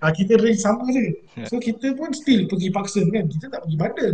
[0.00, 1.14] ha, kita range sama je.
[1.46, 3.30] So kita pun still pergi paksa kan.
[3.30, 4.12] Kita tak pergi bandar.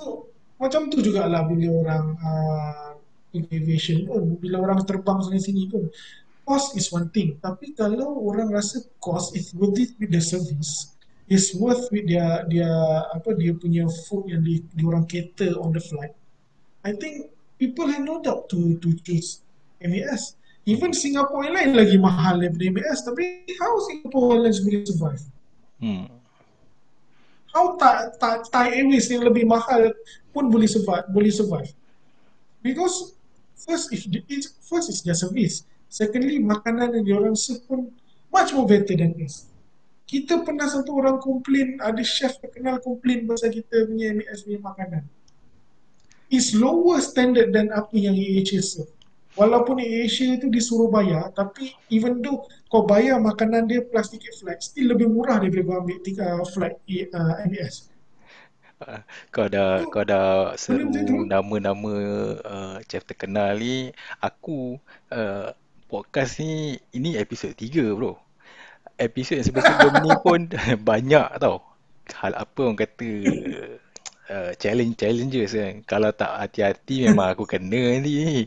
[0.00, 0.26] So
[0.58, 2.96] macam tu jugalah bila orang uh,
[3.36, 4.40] aviation pun.
[4.40, 5.86] Bila orang terbang sana sini pun.
[6.44, 7.38] Cost is one thing.
[7.38, 10.93] Tapi kalau orang rasa cost is worth it with the service
[11.28, 12.68] is worth with dia dia
[13.12, 16.12] apa dia punya food yang di, di orang cater on the flight.
[16.84, 19.40] I think people have no doubt to to choose
[19.80, 20.36] MAS.
[20.64, 25.22] Even Singapore Airlines lagi mahal daripada MAS tapi how Singapore Airlines boleh survive?
[25.80, 26.08] Hmm.
[27.54, 29.94] How Thai, Thai, Thai Airways yang lebih mahal
[30.34, 31.70] pun boleh survive, boleh survive.
[32.64, 33.14] Because
[33.64, 37.80] first if it's, first is their service secondly makanan yang diorang serve pun
[38.28, 39.48] much more better than this
[40.04, 45.02] kita pernah satu orang komplain ada chef terkenal komplain pasal kita punya MAS punya makanan.
[46.28, 48.92] Is lower standard than apa yang AHA serve.
[49.34, 54.62] Walaupun AHA tu disuruh bayar tapi even though kau bayar makanan dia plus ticket flight
[54.62, 56.78] still lebih murah daripada kau ambil uh, flight
[57.10, 57.90] uh, MAS
[59.32, 60.90] kau dah kau dah seru
[61.24, 61.94] nama-nama
[62.44, 63.90] uh, chef terkenal ni.
[64.20, 64.78] Aku
[65.10, 65.50] uh,
[65.88, 68.18] podcast ni ini episod 3 bro
[68.98, 70.40] episod yang sebelum ni pun
[70.88, 71.62] banyak tau.
[72.20, 73.08] Hal apa orang kata
[74.30, 75.74] uh, challenge challenges kan.
[75.84, 78.44] Kalau tak hati-hati memang aku kena ni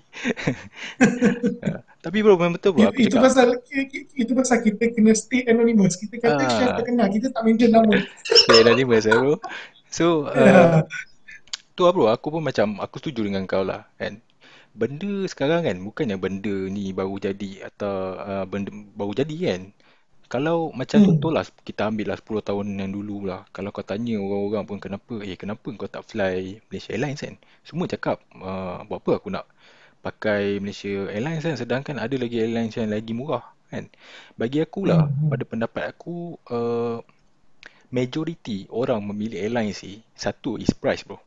[1.65, 3.47] uh, tapi bro memang betul bro aku itu cakap, pasal
[4.15, 5.99] itu pasal kita kena stay anonymous.
[5.99, 7.99] Kita kata uh, chef terkenal kita tak mention nama.
[8.23, 9.35] Stay anonymous eh, bro.
[9.91, 10.87] So uh,
[11.75, 12.07] tu lah bro.
[12.13, 14.23] Aku pun macam aku setuju dengan kau lah kan.
[14.77, 19.61] Benda sekarang kan bukannya benda ni baru jadi atau uh, benda baru jadi kan.
[20.27, 21.07] Kalau macam hmm.
[21.07, 23.47] contoh lah kita ambil lah 10 tahun yang dulu lah.
[23.55, 27.35] Kalau kau tanya orang-orang pun kenapa, eh kenapa kau tak fly Malaysia Airlines kan?
[27.63, 29.45] Semua cakap uh, buat apa aku nak
[30.03, 33.87] pakai Malaysia Airlines kan sedangkan ada lagi airlines yang lagi murah kan.
[34.35, 35.31] Bagi aku lah, hmm.
[35.31, 36.99] pada pendapat aku uh,
[37.87, 41.19] majority orang memilih airline sih satu is price bro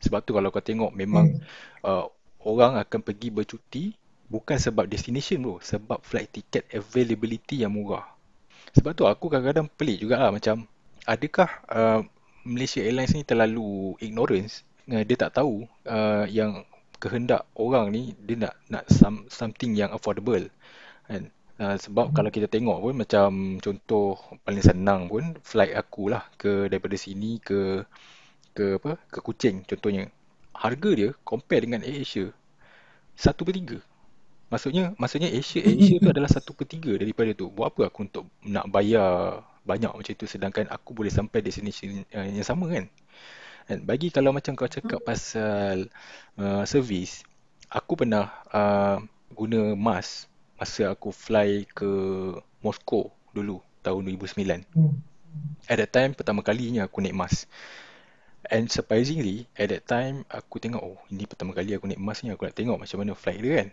[0.00, 1.84] sebab tu kalau kau tengok memang hmm.
[1.84, 2.08] uh,
[2.48, 3.84] orang akan pergi bercuti
[4.32, 8.15] bukan sebab destination bro sebab flight ticket availability yang murah
[8.74, 10.66] sebab tu aku kadang-kadang pelik juga lah macam
[11.06, 12.00] adakah uh,
[12.42, 14.66] Malaysia Airlines ni terlalu ignorance?
[14.86, 19.92] Uh, dia tak tahu uh, yang kehendak orang ni dia nak nak some, something yang
[19.92, 20.48] affordable
[21.06, 21.30] kan?
[21.56, 26.68] Uh, sebab kalau kita tengok pun macam contoh paling senang pun flight aku lah ke
[26.68, 27.80] daripada sini ke
[28.52, 30.12] ke apa ke Kuching contohnya.
[30.56, 32.32] Harga dia compare dengan AirAsia
[33.16, 33.78] satu per tiga
[34.52, 38.24] maksudnya maksudnya Asia Asia tu adalah satu per tiga daripada tu buat apa aku untuk
[38.46, 42.86] nak bayar banyak macam tu sedangkan aku boleh sampai destination uh, yang sama kan
[43.66, 45.90] dan bagi kalau macam kau cakap pasal
[46.38, 47.26] uh, service
[47.66, 49.02] aku pernah uh,
[49.34, 51.90] guna mask masa aku fly ke
[52.64, 54.64] Moscow dulu tahun 2009.
[54.72, 54.96] Hmm.
[55.68, 57.44] At that time pertama kalinya aku naik mas.
[58.48, 62.32] And surprisingly at that time aku tengok oh ini pertama kali aku naik mas ni
[62.32, 63.68] aku nak tengok macam mana flight dia kan.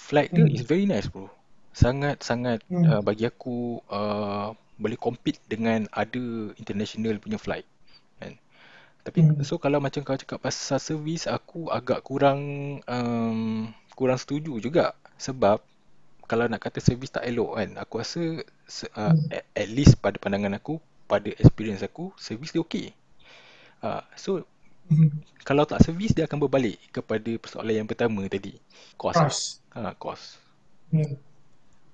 [0.00, 0.56] Flight dia hmm.
[0.56, 1.28] is very nice bro.
[1.76, 2.84] Sangat sangat hmm.
[2.88, 7.68] uh, bagi aku uh, boleh compete dengan ada international punya flight.
[8.16, 8.40] Kan.
[9.04, 9.44] Tapi hmm.
[9.44, 12.40] so kalau macam kau cakap pasal service aku agak kurang
[12.88, 15.60] um, kurang setuju juga sebab
[16.24, 18.22] kalau nak kata servis tak elok kan aku rasa
[18.96, 19.34] uh, hmm.
[19.34, 20.80] at, at least pada pandangan aku
[21.10, 22.96] pada experience aku servis dia okey
[23.84, 24.46] uh, so.
[25.48, 28.58] kalau tak servis dia akan berbalik kepada persoalan yang pertama tadi
[28.98, 29.42] cost cost,
[29.74, 30.36] uh, cost.
[30.90, 31.14] Hmm.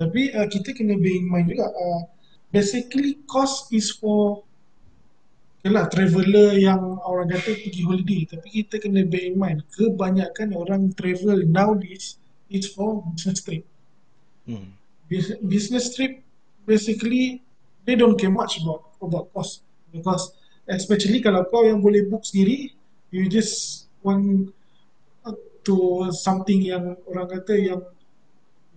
[0.01, 2.01] tapi uh, kita kena bear in mind juga uh,
[2.51, 4.43] basically cost is for
[5.67, 10.95] Yalah, traveller yang orang kata pergi holiday tapi kita kena bear in mind kebanyakan orang
[10.95, 13.67] travel nowadays is for business trip
[14.47, 14.79] Hmm.
[15.43, 16.23] Business trip
[16.67, 17.43] basically
[17.83, 20.31] they don't care much about about cost because
[20.71, 22.71] especially kalau kau yang boleh book sendiri
[23.11, 24.51] you just want
[25.67, 25.77] to
[26.15, 27.83] something yang orang kata yang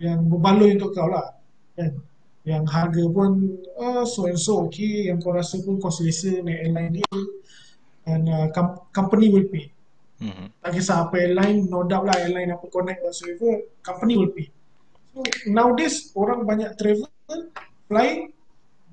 [0.02, 1.38] yang berbaloi untuk kau lah
[1.78, 1.94] kan
[2.42, 6.66] yang harga pun uh, so and so okay yang kau rasa pun kau selesa naik
[6.66, 7.02] airline ni
[8.10, 9.70] and uh, com- company will pay
[10.18, 10.50] mm-hmm.
[10.58, 14.50] tak kisah apa airline no doubt lah airline apa connect whatsoever company will pay
[15.10, 17.10] So nowadays orang banyak travel
[17.90, 18.30] flying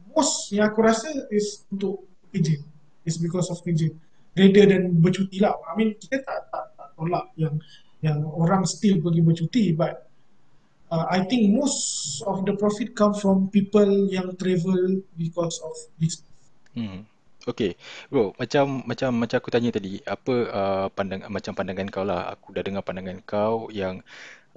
[0.10, 2.58] most yang aku rasa is untuk kerja.
[3.06, 3.94] Is because of kerja.
[4.38, 5.58] Rather than bercuti lah.
[5.66, 7.58] I mean kita tak tak, tak tolak yang
[8.06, 10.06] yang orang still pergi bercuti but
[10.94, 16.22] uh, I think most of the profit come from people yang travel because of this.
[16.78, 17.10] Hmm.
[17.48, 17.80] Okay,
[18.12, 22.36] bro, macam macam macam aku tanya tadi, apa uh, pandang macam pandangan kau lah.
[22.36, 24.04] Aku dah dengar pandangan kau yang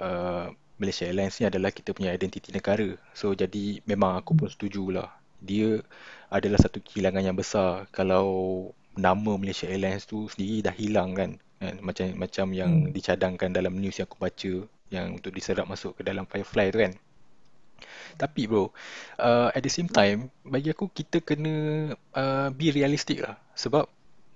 [0.02, 2.90] uh, Malaysia Airlines ni adalah kita punya identiti negara.
[3.14, 5.06] So jadi memang aku pun setuju lah.
[5.38, 5.78] Dia
[6.34, 8.26] adalah satu kehilangan yang besar kalau
[8.96, 11.30] nama Malaysia Airlines tu sendiri dah hilang kan.
[11.62, 11.74] kan?
[11.84, 12.92] Macam macam yang hmm.
[12.94, 14.52] dicadangkan dalam news yang aku baca
[14.90, 16.94] yang untuk diserap masuk ke dalam Firefly tu kan.
[18.18, 18.68] Tapi bro,
[19.22, 21.54] uh, at the same time, bagi aku kita kena
[22.12, 23.38] uh, be realistic lah.
[23.56, 23.86] Sebab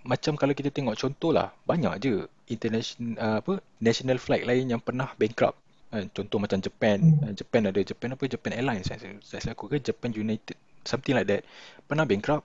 [0.06, 2.14] macam kalau kita tengok contoh lah, banyak je
[2.48, 5.56] international uh, apa national flight lain yang pernah bankrupt
[5.94, 7.30] kan contoh macam Japan hmm.
[7.30, 11.30] Eh, Japan ada Japan apa Japan Airlines saya saya aku ke Japan United something like
[11.30, 11.46] that
[11.86, 12.44] pernah bankrupt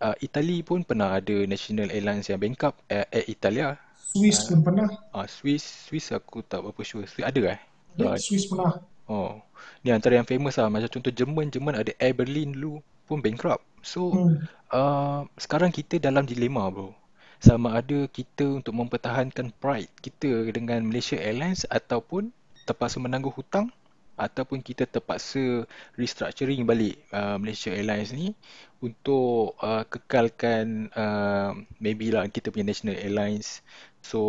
[0.00, 3.66] uh, Italy pun pernah ada national airlines yang bankrupt uh, Air Italia
[4.10, 4.88] Swiss Uh, pun pernah.
[5.14, 7.06] uh, Swiss, Swiss aku tak berapa sure.
[7.06, 7.60] Swiss ada eh?
[7.94, 8.82] Ya, Uh, Swiss pernah.
[9.06, 9.38] oh,
[9.82, 10.66] ni antara yang famous lah.
[10.66, 13.62] Macam contoh Jerman, Jerman ada Air Berlin dulu pun bankrupt.
[13.82, 14.46] So, Hmm.
[14.70, 16.90] uh, sekarang kita dalam dilema bro.
[17.38, 22.28] Sama ada kita untuk mempertahankan pride kita dengan Malaysia Airlines ataupun
[22.66, 23.72] terpaksa menangguh hutang
[24.20, 25.64] ataupun kita terpaksa
[25.96, 28.36] restructuring balik uh, Malaysia Airlines ni
[28.84, 33.64] untuk uh, kekalkan uh, maybe lah kita punya national airlines.
[34.04, 34.20] So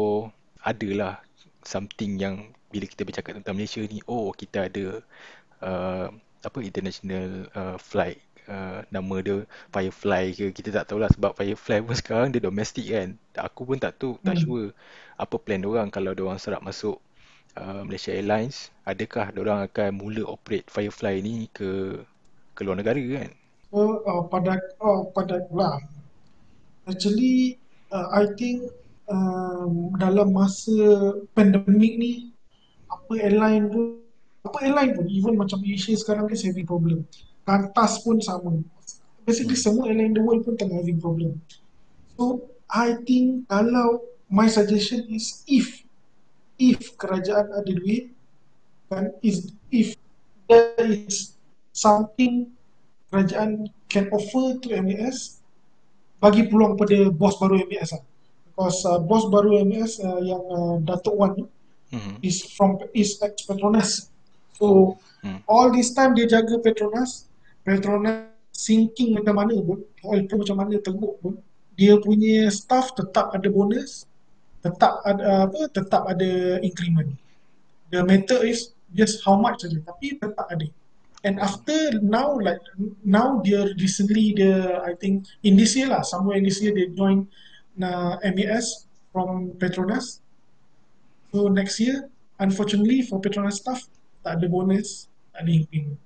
[0.64, 1.20] adalah
[1.68, 2.36] something yang
[2.72, 4.86] bila kita bercakap tentang Malaysia ni oh kita ada
[5.62, 6.08] uh,
[6.42, 8.18] apa international uh, flight
[8.50, 9.38] uh, nama dia
[9.70, 13.10] Firefly ke kita tak tahulah sebab Firefly pun sekarang dia domestic kan.
[13.38, 14.44] Aku pun tak tahu tak Hmm.
[14.44, 14.66] sure
[15.20, 15.88] apa plan orang.
[15.94, 16.98] Kalau orang serap masuk
[17.58, 22.00] uh, Malaysia Airlines adakah orang akan mula operate Firefly ni ke
[22.56, 23.32] ke luar negara kan
[23.72, 25.80] So, uh, pada oh, pada lah.
[26.92, 27.56] Actually,
[27.88, 28.68] uh, I think
[29.08, 30.76] um, dalam masa
[31.32, 32.36] pandemik ni,
[32.92, 34.04] apa airline pun,
[34.44, 37.08] apa airline pun, even macam Asia sekarang is having problem.
[37.48, 38.60] Qantas pun sama.
[39.24, 39.64] Basically, hmm.
[39.64, 41.40] semua airline in the world pun tengah having problem.
[42.20, 45.81] So, I think kalau my suggestion is if
[46.62, 48.14] if kerajaan ada duit
[48.94, 49.98] kan is if
[50.46, 51.34] there is
[51.74, 52.54] something
[53.10, 55.42] kerajaan can offer to MAS
[56.22, 58.04] bagi peluang pada bos baru MAS lah.
[58.46, 61.50] Because uh, bos baru MAS uh, yang uh, Datuk Wan tu
[61.92, 62.24] Hmm.
[62.24, 64.08] is from is ex Petronas.
[64.56, 65.44] So Hmm.
[65.46, 67.28] all this time dia jaga Petronas,
[67.68, 71.36] Petronas sinking macam mana pun, oil pun macam mana teruk pun,
[71.76, 74.10] dia punya staff tetap ada bonus,
[74.62, 77.10] tetap ada apa, tetap ada increment.
[77.92, 80.66] The matter is just how much saja, tapi tetap ada.
[81.22, 82.62] And after now like
[83.06, 86.90] now dia recently dia I think in this year lah somewhere in this year they
[86.98, 87.30] join
[87.78, 90.18] uh, MAS from Petronas.
[91.30, 92.10] So next year
[92.42, 93.86] unfortunately for Petronas staff
[94.26, 96.02] tak ada bonus, tak ada increment.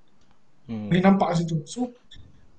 [0.68, 0.92] Hmm.
[0.92, 1.64] Boleh nampak situ.
[1.64, 1.96] So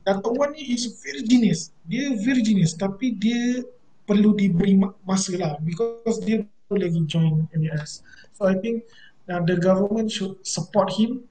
[0.02, 1.70] Datuk Wan ni is very genius.
[1.86, 3.62] Dia very genius tapi dia
[4.08, 8.02] perlu diberi ma- masa lah because dia baru lagi join MAS.
[8.32, 8.88] So I think
[9.28, 11.28] uh, the government should support him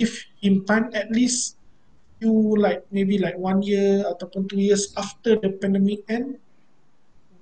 [0.00, 1.58] give him time at least
[2.18, 6.40] you like maybe like one year ataupun two years after the pandemic end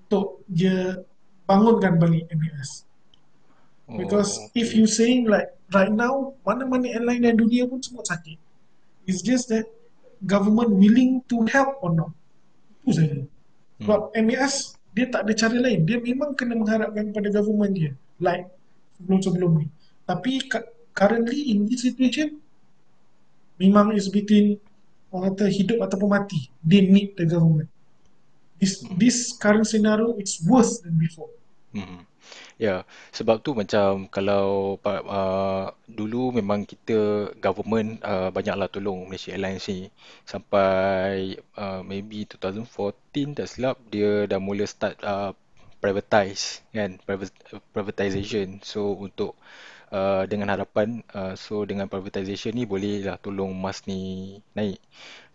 [0.04, 1.00] untuk dia
[1.46, 2.82] bangunkan balik MAS.
[3.86, 8.34] Because Oh, if you saying like right now mana-mana airline dalam dunia pun semua sakit.
[9.06, 9.70] It's just that
[10.26, 12.10] government willing to help or not.
[12.82, 13.22] Itu saja.
[13.80, 15.84] Sebab MAS dia tak ada cara lain.
[15.84, 17.92] Dia memang kena mengharapkan pada government dia.
[18.16, 18.48] Like
[18.96, 19.66] sebelum-sebelum ni.
[20.08, 22.40] Tapi cu- currently in this situation
[23.60, 24.56] memang is between
[25.12, 26.48] orang kata hidup ataupun mati.
[26.64, 27.68] They need the government.
[28.56, 31.28] This this current scenario is worse than before.
[31.76, 32.08] Hmm.
[32.56, 39.68] Ya, sebab tu macam kalau uh, dulu memang kita government uh, banyaklah tolong Malaysia Airlines
[39.68, 39.92] ni.
[40.24, 45.36] Sampai uh, maybe 2014 tak silap dia dah mula start uh,
[45.84, 47.44] privatize kan Privat-
[47.76, 48.64] privatization.
[48.64, 49.36] So untuk
[49.90, 54.80] uh, dengan harapan uh, so dengan privatization ni bolehlah tolong mas ni naik.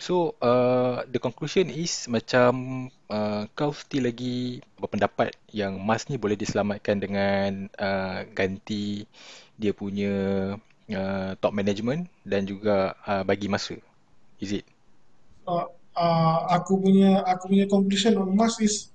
[0.02, 6.36] So uh, the conclusion is macam uh, kau still lagi berpendapat yang mas ni boleh
[6.36, 9.06] diselamatkan dengan uh, ganti
[9.62, 10.14] dia punya
[10.90, 13.78] uh, top management dan juga uh, bagi masa.
[14.42, 14.66] Is it?
[15.46, 18.90] Uh, uh, aku punya aku punya conclusion on Musk is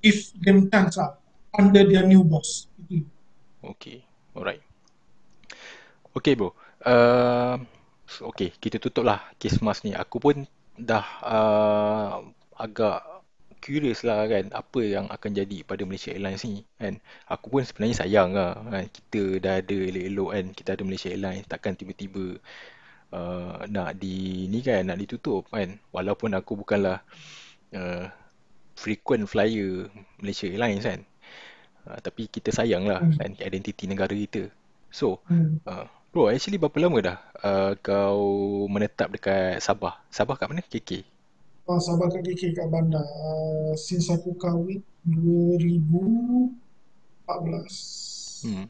[0.00, 1.18] give them chance lah
[1.52, 2.70] under their new boss.
[3.58, 4.00] Okay.
[4.38, 4.67] Alright
[6.18, 6.50] Okay bro.
[6.82, 7.62] Uh,
[8.26, 9.94] okay, kita tutup lah kes mas ni.
[9.94, 12.26] Aku pun dah uh,
[12.58, 13.06] agak
[13.58, 16.98] curious lah kan apa yang akan jadi pada Malaysia Airlines ni kan.
[17.30, 18.86] Aku pun sebenarnya sayang lah kan.
[18.90, 20.44] Kita dah ada elok-elok kan.
[20.58, 21.46] Kita ada Malaysia Airlines.
[21.46, 22.42] Takkan tiba-tiba
[23.14, 25.78] uh, nak di ni kan, nak ditutup kan.
[25.94, 26.98] Walaupun aku bukanlah
[27.78, 28.10] uh,
[28.74, 29.86] frequent flyer
[30.18, 31.00] Malaysia Airlines kan.
[31.86, 33.14] Uh, tapi kita sayang lah Hmm.
[33.18, 34.50] kan identiti negara kita.
[34.90, 35.62] So, Hmm.
[35.68, 35.86] uh,
[36.18, 38.20] bro, actually berapa lama dah uh, kau
[38.74, 39.94] menetap dekat Sabah?
[40.10, 40.62] Sabah kat mana?
[40.66, 40.90] KK?
[41.70, 43.04] Oh, sahabat kat KK kat bandar.
[43.26, 46.58] Uh, since aku kahwin 2014.
[48.42, 48.66] Hmm.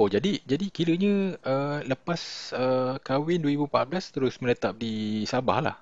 [0.00, 1.14] Oh, jadi jadi kiranya
[1.52, 2.20] uh, lepas
[2.56, 5.76] uh, kahwin 2014 terus menetap di Sabah lah.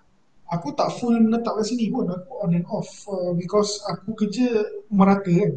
[0.48, 2.08] Aku tak full menetap kat sini pun.
[2.08, 2.88] Aku on and off.
[3.04, 5.52] Uh, because aku kerja merata kan.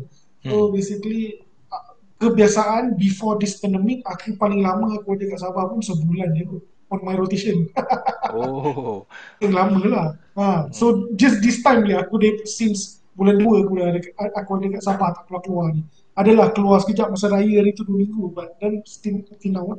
[0.47, 0.73] So Hmm.
[0.75, 1.45] basically
[2.21, 6.45] kebiasaan before this pandemic aku paling lama aku ada kat Sabah pun sebulan je.
[6.91, 7.65] On my rotation.
[8.31, 9.03] Oh.
[9.43, 10.07] Yang lama lah.
[10.39, 13.99] Ha, so just this time ni aku dah since bulan dua aku dah ada,
[14.39, 15.83] aku ada kat Sabah tak keluar-keluar ni.
[16.15, 19.75] Adalah keluar sekejap masa raya hari tu dua minggu but then still till now.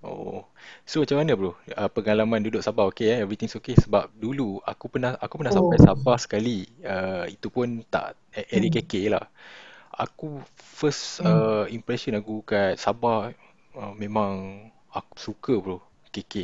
[0.00, 0.48] Oh.
[0.82, 1.52] So macam mana bro?
[1.68, 3.18] Uh, pengalaman duduk Sabah okay eh?
[3.22, 5.84] Everything's okay sebab dulu aku pernah aku pernah sampai Oh.
[5.84, 6.64] Sabah sekali.
[6.82, 8.16] Uh, itu pun tak
[8.50, 8.76] area Hmm.
[8.82, 9.24] KK lah.
[10.04, 10.28] Aku
[10.78, 11.28] first Hmm.
[11.30, 13.18] uh, impression aku kat Sabah
[13.80, 14.32] uh, memang
[14.98, 15.78] aku suka bro
[16.14, 16.34] KK.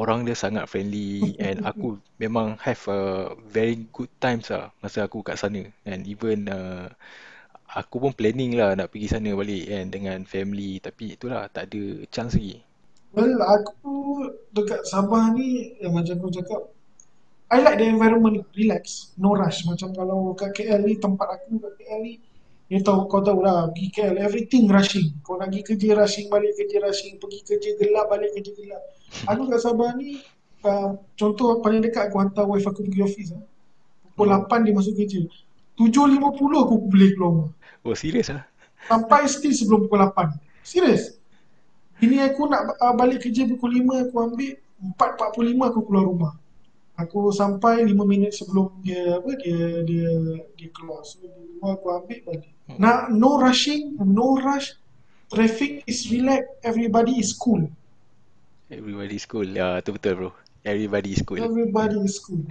[0.00, 1.12] Orang dia sangat friendly
[1.46, 1.88] and aku
[2.22, 3.00] memang have a
[3.56, 5.62] very good times lah masa aku kat sana.
[5.90, 6.86] And even uh,
[7.80, 11.82] aku pun planning lah nak pergi sana balik kan dengan family tapi itulah tak ada
[12.14, 12.56] chance lagi.
[13.16, 13.94] Well, aku
[14.56, 15.48] dekat Sabah ni
[15.82, 16.60] yang macam kau cakap
[17.50, 19.60] I like the environment relax, no rush.
[19.70, 22.14] Macam kalau kat KL ni tempat aku kat KL ni
[22.66, 25.14] you tahu kau tahu lah pergi KL everything rushing.
[25.22, 28.82] Kau nak pergi kerja rushing, balik kerja rushing, pergi kerja gelap, balik kerja gelap.
[29.30, 30.18] Aku kat Sabah ni
[30.66, 33.44] uh, contoh paling dekat aku hantar wife aku pergi office lah.
[34.16, 35.20] Pukul Oh, 8 dia masuk kerja.
[35.76, 37.50] 7.50 aku boleh keluar rumah.
[37.84, 38.48] oh serius ah?
[38.88, 40.32] Sampai still sebelum pukul 8.
[40.64, 41.20] Serius.
[42.00, 44.52] Bini aku nak uh, balik kerja pukul 5 aku ambil
[44.96, 46.32] 4.45 aku keluar rumah.
[46.96, 50.08] Aku sampai 5 minit sebelum dia apa dia dia
[50.56, 51.04] dia keluar.
[51.04, 52.50] So di rumah aku ambil balik.
[52.66, 52.78] Hmm.
[52.80, 54.80] Nah, no rushing, no rush.
[55.28, 57.68] Traffic is relax, everybody is cool.
[58.72, 59.46] Everybody is cool.
[59.46, 60.30] Ya, tu betul bro.
[60.66, 61.38] Everybody is cool.
[61.38, 62.42] Everybody is cool.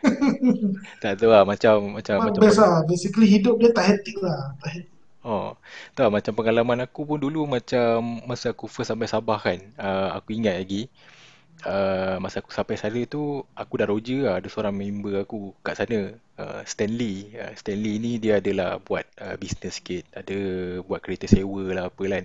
[1.02, 2.76] Tak tahu lah macam macam Memang macam best peng- lah.
[2.84, 4.56] Basically hidup dia tak hectic lah.
[4.60, 4.96] Tak hectic.
[5.20, 5.52] Oh,
[5.92, 9.60] tak macam pengalaman aku pun dulu macam masa aku first sampai Sabah kan.
[9.76, 10.88] Uh, aku ingat lagi.
[11.60, 14.34] Uh, masa aku sampai sana tu aku dah roja lah.
[14.40, 16.16] Ada seorang member aku kat sana.
[16.40, 17.36] Uh, Stanley.
[17.36, 20.08] Uh, Stanley ni dia adalah buat uh, business sikit.
[20.16, 20.38] Ada
[20.84, 22.24] buat kereta sewa lah apa kan.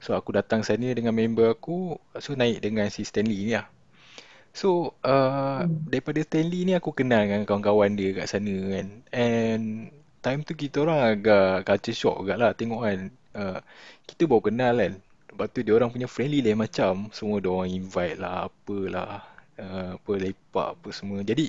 [0.00, 2.00] So aku datang sana dengan member aku.
[2.24, 3.68] So naik dengan si Stanley ni lah.
[4.56, 5.84] So uh, Hmm.
[5.92, 8.86] daripada Stanley ni aku kenal dengan kawan-kawan dia kat sana kan.
[9.12, 9.64] And
[10.24, 13.00] time tu kita orang agak culture shock juga lah tengok kan.
[13.36, 13.58] Uh,
[14.08, 14.94] kita baru kenal kan.
[15.40, 17.08] Lepas tu dia orang punya friendly lain macam.
[17.16, 19.24] Semua dia orang invite lah apalah.
[19.56, 21.24] Uh, apa lepak apa semua.
[21.24, 21.48] Jadi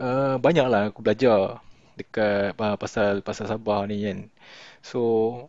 [0.00, 1.60] uh, banyak lah aku belajar
[2.00, 4.32] dekat uh, pasal pasal Sabah ni kan.
[4.80, 5.00] So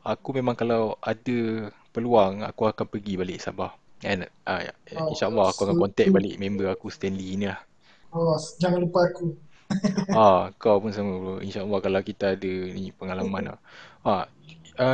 [0.03, 3.71] aku memang kalau ada peluang aku akan pergi balik Sabah.
[4.03, 4.67] And uh,
[4.99, 7.63] Oh, insyaAllah aku akan contact tu, balik member aku Stanley ni lah.
[8.11, 9.31] oh, jangan lupa aku.
[10.11, 11.35] Ah, kau pun sama bro.
[11.39, 13.59] InsyaAllah kalau kita ada ni pengalaman lah.
[14.03, 14.27] Ah,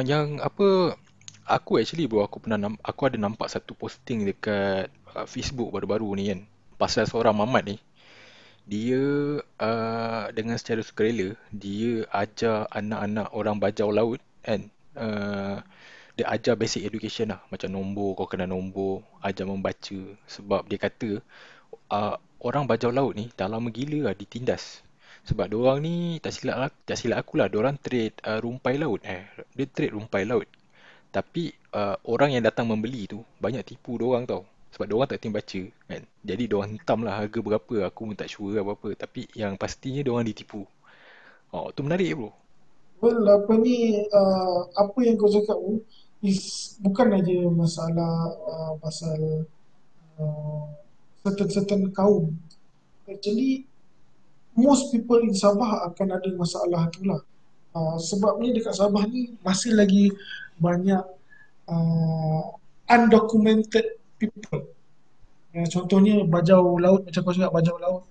[0.05, 0.93] yang apa
[1.52, 6.08] aku actually bro aku pernah nam, aku ada nampak satu posting dekat uh, Facebook baru-baru
[6.16, 6.39] ni kan.
[6.80, 7.78] Pasal seorang mamat ni
[8.64, 9.04] dia
[9.60, 14.72] uh, dengan secara sukarela dia ajar anak-anak orang bajau laut kan.
[14.95, 15.60] Uh,
[16.16, 21.24] dia ajar basic education lah macam nombor kau kena nombor ajar membaca sebab dia kata
[21.88, 24.84] uh, orang bajau laut ni dah lama gila lah ditindas
[25.24, 28.99] sebab diorang ni tak silap lah, tak silap aku lah diorang trade uh, rumpai laut
[29.08, 29.24] eh
[29.56, 30.49] dia trade rumpai laut
[31.12, 34.47] tapi uh, orang yang datang membeli tu banyak tipu diorang tau.
[34.72, 36.01] Sebab diorang tak tiap baca kan?
[36.24, 38.95] Jadi diorang hentam lah harga berapa aku pun tak sure apa-apa.
[38.95, 40.64] Tapi yang pastinya diorang ditipu.
[41.51, 42.32] Oh tu menarik bro.
[43.01, 45.82] Well, apa ni, uh, apa yang kau cakap tu
[46.22, 49.49] is bukan aja masalah uh, pasal
[50.22, 50.64] uh,
[51.26, 52.30] certain-certain kaum.
[53.09, 53.66] Actually,
[54.53, 57.20] most people in Sabah akan ada masalah tu lah.
[57.74, 60.14] Uh, sebab ni dekat Sabah ni masih lagi
[60.62, 61.03] banyak
[61.66, 62.43] uh,
[62.86, 64.70] undocumented people.
[65.51, 68.03] Ya, contohnya bajau laut, macam kau cakap bajau laut.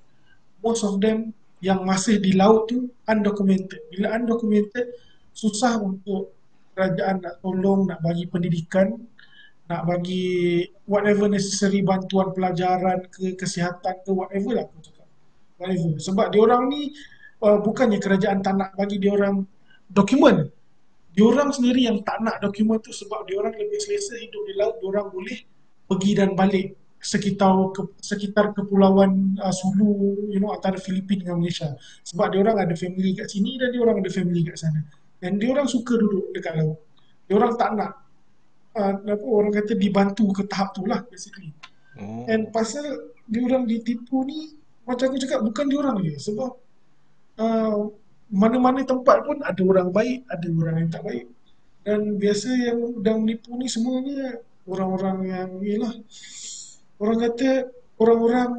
[0.60, 1.32] Most of them
[1.64, 3.80] yang masih di laut tu undocumented.
[3.94, 4.92] Bila undocumented,
[5.32, 6.36] susah untuk
[6.76, 8.96] kerajaan nak tolong, nak bagi pendidikan,
[9.70, 15.08] nak bagi whatever necessary bantuan pelajaran ke, kesihatan ke, whatever lah aku cakap.
[15.56, 15.92] Whatever.
[15.96, 16.92] Sebab diorang ni
[17.44, 19.44] uh, bukannya kerajaan tak nak bagi diorang
[19.88, 20.48] dokumen.
[21.10, 25.10] Diorang sendiri yang tak nak dokumen tu sebab diorang lebih selesa hidup di laut, diorang
[25.10, 25.38] boleh
[25.90, 31.72] pergi dan balik sekitar ke, sekitar kepulauan uh, Sulu, you know, antara Filipina dengan Malaysia.
[32.06, 34.84] Sebab diorang ada family kat sini dan diorang ada family kat sana.
[35.18, 36.78] Dan diorang suka duduk dekat laut.
[37.26, 37.92] Diorang tak nak
[38.76, 41.50] uh, apa orang kata dibantu ke tahap tu lah basically.
[41.98, 44.54] oh And pasal diorang ditipu ni
[44.84, 46.50] macam aku cakap bukan diorang je sebab
[47.38, 47.78] uh,
[48.30, 51.26] mana-mana tempat pun ada orang baik, ada orang yang tak baik.
[51.82, 54.38] Dan biasa yang dah menipu ni semuanya
[54.70, 55.92] orang-orang yang ialah
[57.02, 57.50] orang kata
[57.98, 58.50] orang-orang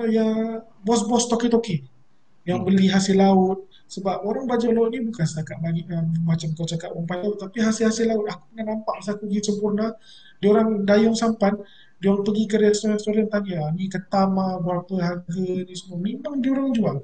[0.00, 1.86] uh, yang bos-bos toki-toki
[2.48, 2.66] yang hmm.
[2.66, 3.66] beli hasil laut.
[3.86, 7.38] Sebab orang bajau laut ni bukan setakat bagi um, macam kau cakap umpan laut.
[7.38, 9.86] Tapi hasil-hasil laut aku pernah nampak masa aku pergi sempurna
[10.36, 11.54] dia orang dayung sampan
[11.96, 15.96] dia orang pergi ke restoran-restoran tanya "Ah, ni ketam ah, berapa harga ni semua?
[16.02, 16.96] Memang dia orang jual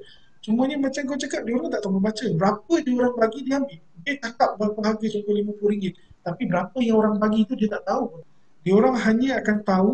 [0.43, 2.25] Cumanya macam kau cakap, dia orang tak tahu membaca.
[2.35, 3.79] Berapa dia orang bagi dia ambil.
[4.03, 5.83] Dia cakap berapa harga contoh RM50.
[6.23, 8.19] Tapi berapa yang orang bagi tu dia tak tahu.
[8.67, 9.93] Dia orang hanya akan tahu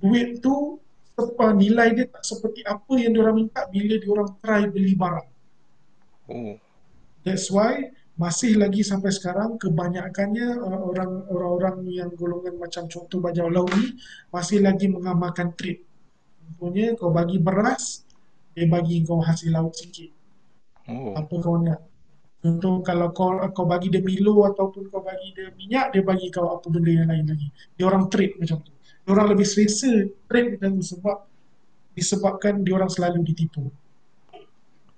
[0.00, 0.80] duit tu
[1.20, 4.96] apa nilai dia tak seperti apa yang dia orang minta bila dia orang try beli
[4.96, 5.28] barang.
[6.32, 6.56] Oh.
[7.20, 13.48] That's why masih lagi sampai sekarang kebanyakannya uh, orang orang yang golongan macam contoh bajau
[13.48, 13.96] laut ni
[14.32, 15.84] masih lagi mengamalkan trade.
[16.60, 18.04] Contohnya kau bagi beras,
[18.60, 20.12] dia bagi kau hasil laut sikit.
[20.84, 21.16] Oh.
[21.16, 21.80] Apa kau nak?
[22.44, 26.60] Contoh kalau kau kau bagi dia Milo ataupun kau bagi dia minyak, dia bagi kau
[26.60, 27.48] apa benda yang lain lagi.
[27.80, 28.72] Dia orang trade macam tu.
[28.76, 31.16] Dia orang lebih selesa trade macam tu sebab
[31.96, 33.72] disebabkan dia orang selalu ditipu.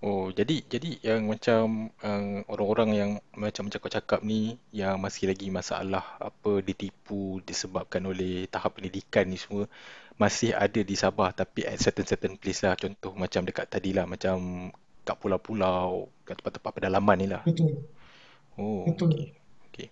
[0.03, 6.19] Oh, jadi jadi yang macam um, orang-orang yang macam cakap-cakap ni yang masih lagi masalah
[6.19, 9.71] apa ditipu disebabkan oleh tahap pendidikan ni semua
[10.21, 14.05] masih ada di Sabah tapi at certain certain place lah contoh macam dekat tadi lah
[14.05, 14.69] macam
[15.03, 17.43] kat pulau-pulau kat tempat-tempat pedalaman ni lah.
[17.43, 17.83] Betul.
[18.55, 19.11] Oh, Betul.
[19.11, 19.27] okey.
[19.73, 19.89] Okey.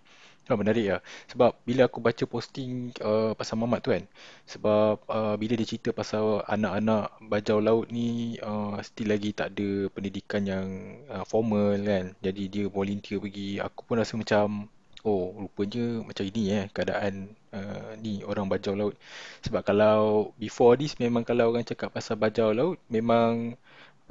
[0.49, 1.01] Oh, menarik lah.
[1.31, 4.03] Sebab bila aku baca posting uh, pasal Mamat tu kan,
[4.43, 9.87] sebab uh, bila dia cerita pasal anak-anak bajau laut ni uh, still lagi tak ada
[9.93, 10.67] pendidikan yang
[11.07, 12.15] uh, formal kan.
[12.19, 13.63] Jadi dia volunteer pergi.
[13.63, 14.67] Aku pun rasa macam,
[15.07, 18.95] oh rupanya macam ini eh keadaan uh, ni orang bajau laut.
[19.45, 23.55] Sebab kalau before this memang kalau orang cakap pasal bajau laut, memang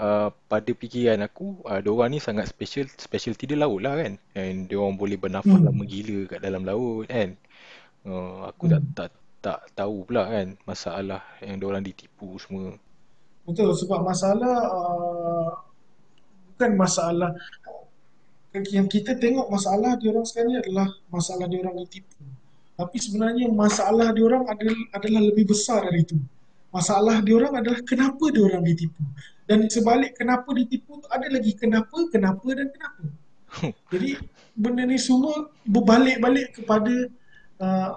[0.01, 4.66] uh, pada fikiran aku uh, diorang ni sangat special specialty dia laut lah kan and
[4.70, 5.91] diorang boleh bernafas lama Hmm.
[5.93, 7.36] gila kat dalam laut kan
[8.09, 8.95] uh, aku tak Hmm.
[8.97, 9.11] tak
[9.45, 12.76] tak tahu pula kan masalah yang diorang ditipu semua
[13.47, 15.49] Betul sebab masalah uh,
[16.55, 17.30] bukan masalah
[18.76, 22.18] yang kita tengok masalah dia orang sekarang ni adalah masalah dia orang ditipu.
[22.80, 26.16] Tapi sebenarnya masalah dia orang adalah, adalah lebih besar dari itu.
[26.72, 29.04] Masalah dia orang adalah kenapa dia orang ditipu.
[29.44, 33.04] Dan sebalik kenapa ditipu tu ada lagi kenapa, kenapa dan kenapa.
[33.92, 34.16] Jadi
[34.56, 36.94] benda ni semua berbalik-balik kepada
[37.60, 37.90] uh,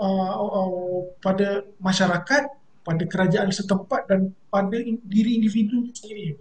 [0.00, 2.42] uh, uh, pada masyarakat,
[2.86, 6.40] pada kerajaan setempat dan pada in- diri individu sendiri.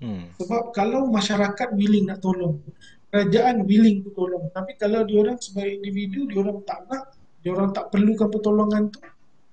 [0.00, 0.40] hmm.
[0.40, 2.62] Sebab kalau masyarakat willing nak tolong,
[3.10, 4.44] kerajaan willing to tolong.
[4.56, 7.02] Tapi kalau diorang sebagai individu, diorang tak nak,
[7.44, 9.00] diorang tak perlukan pertolongan tu,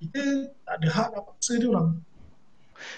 [0.02, 0.22] kita
[0.66, 1.90] tak ada hak nak paksa diorang.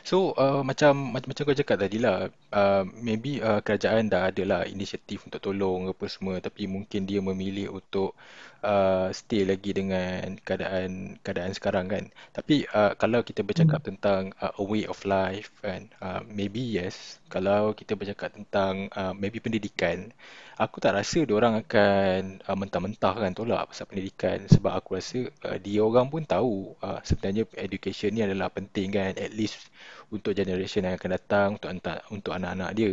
[0.10, 4.44] So uh, macam macam macam kau cakap tadi lah uh, maybe uh, kerajaan dah ada
[4.52, 8.18] lah inisiatif untuk tolong apa semua tapi mungkin dia memilih untuk
[8.66, 12.04] uh, stay lagi dengan keadaan keadaan sekarang kan
[12.34, 13.90] tapi uh, kalau kita bercakap Hmm.
[13.94, 19.14] tentang uh, a way of life kan uh, maybe yes kalau kita bercakap tentang uh,
[19.14, 20.10] maybe pendidikan
[20.58, 24.42] aku tak rasa orang akan uh, mentah-mentah kan tolak pasal pendidikan.
[24.50, 29.14] Sebab aku rasa uh, dia orang pun tahu uh, sebenarnya education ni adalah penting kan.
[29.18, 29.70] At least
[30.10, 32.92] untuk generation yang akan datang untuk hantar, untuk anak-anak dia.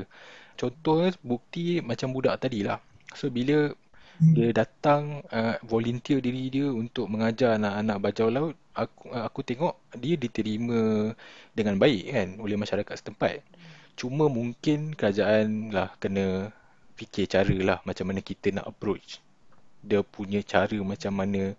[0.61, 2.79] Contoh bukti macam budak tadi lah.
[3.17, 3.73] So bila
[4.35, 4.55] dia Hmm.
[4.55, 5.03] datang
[5.35, 11.11] uh, volunteer diri dia untuk mengajar anak-anak bajau laut aku aku tengok dia diterima
[11.51, 13.43] dengan baik kan oleh masyarakat setempat.
[13.99, 16.51] Cuma mungkin kerajaan lah kena
[16.95, 19.23] fikir cara lah macam mana kita nak approach
[19.85, 21.53] dia punya cara macam mana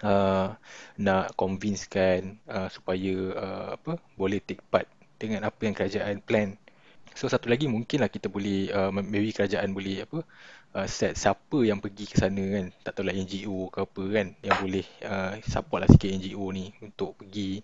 [0.00, 0.56] uh,
[0.96, 4.88] nak convince kan uh, supaya uh, apa boleh take part
[5.20, 6.56] dengan apa yang kerajaan plan.
[7.14, 10.26] So satu lagi mungkinlah kita boleh uh, maybe kerajaan boleh apa
[10.74, 12.66] uh, set siapa yang pergi ke sana kan.
[12.82, 17.14] Tak tahulah NGO ke apa kan yang boleh uh, support lah sikit NGO ni untuk
[17.22, 17.62] pergi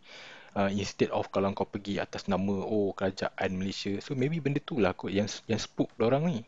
[0.54, 3.98] uh, instead of kalau kau pergi atas nama oh kerajaan Malaysia.
[3.98, 6.40] So maybe benda tu lah kot yang yang spook orang ni.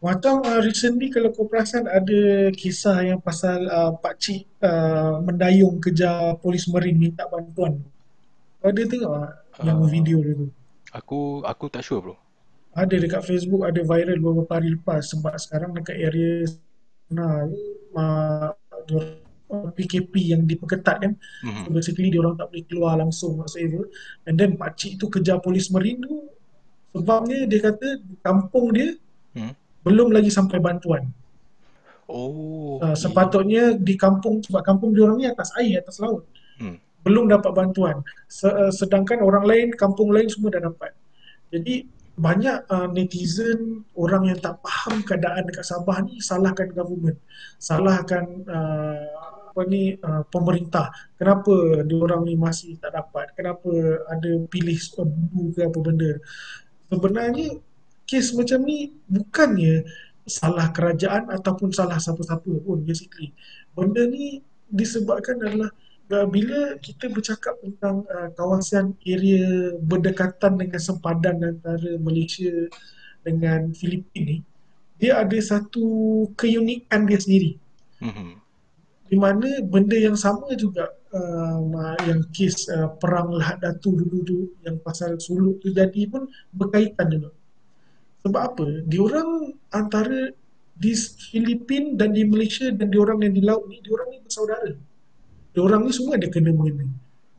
[0.00, 6.40] Macam uh, recently kalau kau perasan ada kisah yang pasal uh, pakcik uh, mendayung kejar
[6.40, 7.84] polis marin minta bantuan.
[8.60, 10.48] Kau ada tengok tak yang Uh, video dia tu?
[10.90, 12.16] aku aku tak sure bro.
[12.72, 17.44] Ada dekat Facebook ada viral beberapa hari lepas sebab sekarang dekat area sana
[17.92, 18.50] uh,
[19.50, 21.74] PKP yang diperketat kan so Mhm.
[21.74, 23.90] basically dia orang tak boleh keluar langsung whatsoever
[24.24, 26.30] and then pakcik tu kejar polis marin tu
[26.94, 27.88] sebabnya dia kata
[28.24, 28.96] kampung dia
[29.30, 29.54] Hmm.
[29.86, 31.08] Belum lagi sampai bantuan.
[32.10, 36.26] Oh, uh, sepatutnya di kampung sebab kampung dia orang ni atas air atas laut.
[36.60, 36.76] Hmm.
[37.00, 38.04] belum dapat bantuan.
[38.28, 40.92] Se- uh, sedangkan orang lain kampung lain semua dah dapat.
[41.48, 41.88] Jadi
[42.20, 47.16] banyak uh, netizen orang yang tak faham keadaan dekat Sabah ni salahkan government.
[47.56, 49.08] Salahkan uh,
[49.50, 50.92] apa ni uh, pemerintah.
[51.16, 53.32] Kenapa dia orang ni masih tak dapat?
[53.32, 53.70] Kenapa
[54.12, 56.12] ada pilih uh, bubu ke apa benda?
[56.92, 57.56] Sebenarnya
[58.10, 59.86] kes macam ni bukannya
[60.26, 63.30] salah kerajaan ataupun salah siapa-siapa pun basically
[63.78, 65.70] benda ni disebabkan adalah
[66.10, 72.50] uh, bila kita bercakap tentang uh, kawasan area berdekatan dengan sempadan antara Malaysia
[73.22, 74.36] dengan Filipina ni,
[75.00, 75.84] dia ada satu
[76.36, 77.52] keunikan dia sendiri.
[78.00, 78.28] Mhm.
[79.10, 84.38] Di mana benda yang sama juga uh, yang kes uh, perang Lahad Datu dulu tu
[84.62, 87.30] yang pasal suluk tu jadi pun berkaitan juga.
[88.20, 88.66] Sebab apa?
[88.84, 90.32] Diorang antara
[90.80, 90.92] di
[91.32, 94.72] Filipin dan di Malaysia dan diorang yang di laut ni, diorang ni bersaudara.
[95.52, 96.88] Diorang ni semua ada kena mengena.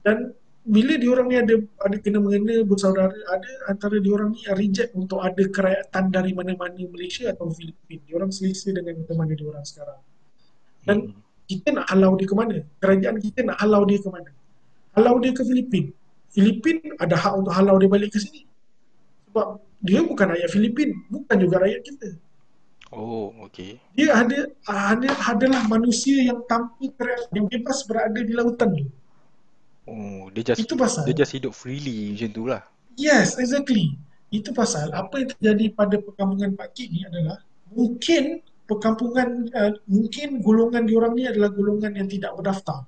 [0.02, 5.22] Dan bila diorang ni ada ada kena mengena bersaudara, ada antara diorang ni reject untuk
[5.22, 8.02] ada kerajaan dari mana-mana Malaysia atau Filipin.
[8.06, 10.02] Diorang selesa dengan mana diorang sekarang.
[10.86, 11.14] Dan Mhm.
[11.50, 12.58] kita nak halau dia ke mana?
[12.78, 14.32] Kerajaan kita nak halau dia ke mana?
[14.98, 15.94] Halau dia ke Filipin.
[16.32, 18.46] Filipin ada hak untuk halau dia balik ke sini.
[19.30, 22.10] Sebab dia bukan rakyat Filipin, bukan juga rakyat kita.
[22.92, 23.80] Oh, okey.
[23.96, 28.86] Dia ada ada adalah manusia yang tanpa kerajaan, yang bebas berada di lautan tu.
[29.88, 31.08] Oh, dia just Itu pasal.
[31.08, 32.62] dia just hidup freely macam tu lah.
[33.00, 33.96] Yes, exactly.
[34.30, 37.40] Itu pasal apa yang terjadi pada perkampungan Pak Kit ni adalah
[37.72, 42.88] mungkin perkampungan uh, mungkin golongan diorang ni adalah golongan yang tidak berdaftar.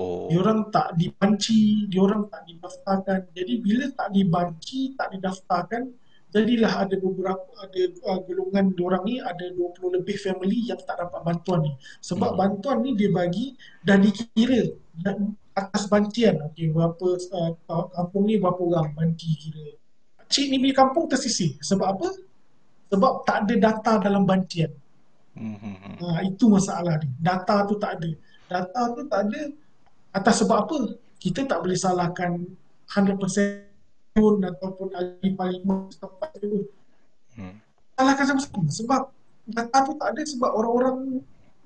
[0.00, 0.32] Oh.
[0.32, 3.36] Diorang tak dibanci, diorang tak didaftarkan.
[3.36, 5.92] Jadi bila tak dibanci, tak didaftarkan,
[6.32, 11.20] jadilah ada beberapa ada uh, golongan diorang ni ada 20 lebih family yang tak dapat
[11.20, 11.72] bantuan ni.
[12.00, 12.38] Sebab Hmm.
[12.40, 13.52] bantuan ni dia bagi
[13.84, 16.40] dan dikira dan atas bancian.
[16.48, 19.76] Okey, berapa uh, kampung ni berapa orang banci kira.
[20.30, 21.58] Cik ni punya kampung tersisih.
[21.60, 22.08] Sebab apa?
[22.88, 24.70] Sebab tak ada data dalam bancian.
[25.34, 25.98] Mhm.
[26.02, 27.10] Ha, itu masalah dia.
[27.18, 28.10] Data tu tak ada.
[28.46, 29.40] Data tu tak ada
[30.10, 30.78] atas sebab apa?
[31.20, 32.42] Kita tak boleh salahkan
[32.88, 36.66] 100% pun ataupun ahli parlimen setempat tu.
[37.38, 37.56] Hmm.
[37.94, 38.68] Salahkan sama-sama.
[38.70, 39.00] Sebab
[39.50, 40.96] data tu tak ada sebab orang-orang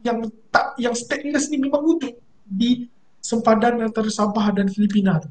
[0.04, 0.18] yang
[0.52, 2.12] tak yang stateless ni memang wujud
[2.44, 2.92] di
[3.24, 5.30] sempadan antara Sabah dan Filipina tu.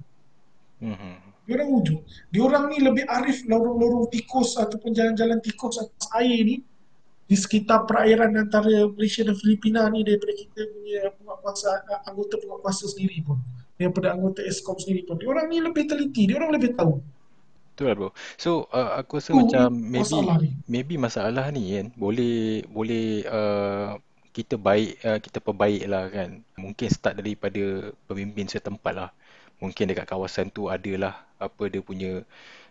[0.81, 1.13] Mhm.
[1.43, 1.99] Diorang wujud.
[2.33, 6.55] Diorang ni lebih arif lorong-lorong tikus ataupun jalan-jalan tikus atas air ni
[7.33, 13.25] di sekitar perairan antara Malaysia dan Filipina ni daripada kita punya penguatkuasa anggota penguatkuasa sendiri
[13.25, 13.41] pun
[13.73, 17.01] daripada anggota ESCOM sendiri pun diorang ni lebih teliti diorang lebih tahu
[17.73, 18.09] Betul lah bro.
[18.37, 23.25] So uh, aku rasa tu macam maybe masalah ni maybe masalah ni kan boleh boleh
[23.25, 23.97] uh,
[24.29, 26.45] kita baik uh, kita perbaik lah kan.
[26.53, 29.09] Mungkin start daripada pemimpin setempat lah.
[29.57, 32.21] Mungkin dekat kawasan tu adalah apa dia punya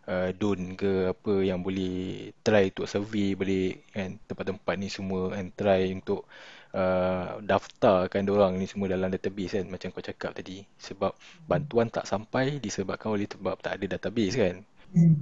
[0.09, 5.55] uh, don ke apa yang boleh try untuk survey balik kan tempat-tempat ni semua and
[5.55, 6.27] try untuk
[6.75, 11.15] uh, daftarkan orang ni semua dalam database kan macam kau cakap tadi sebab
[11.47, 14.57] bantuan tak sampai disebabkan oleh sebab tak ada database kan
[14.95, 15.17] hmm.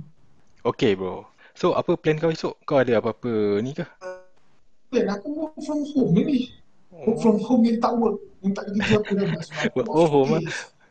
[0.60, 1.24] Okay bro.
[1.56, 2.52] So apa plan kau esok?
[2.68, 3.80] Kau ada apa-apa ni ke?
[4.92, 6.52] Dan aku work from home ni
[6.90, 9.28] work from home yang tak work yang tak kerja apa dah
[9.76, 10.32] work from home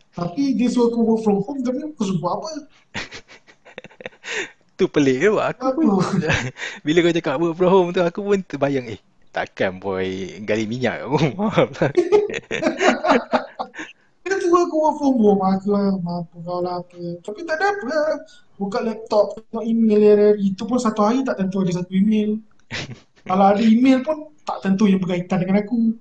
[0.09, 2.49] tapi dia suruh aku work from home tapi aku suruh buat apa
[4.79, 6.23] Tu pelik buat aku pun.
[6.87, 8.99] Bila kau cakap work from home tu aku pun terbayang eh
[9.35, 11.51] takkan boy gali minyak kat rumah.
[14.23, 15.41] Dia suruh aku work from home.
[15.43, 17.83] Aku lah apa kau lah apa tapi tak ada apa.
[17.91, 18.07] Lah
[18.55, 22.39] buka laptop tengok email hari-hari itu pun satu hari tak tentu ada satu email.
[23.29, 25.91] Kalau ada email pun tak tentu yang berkaitan dengan aku.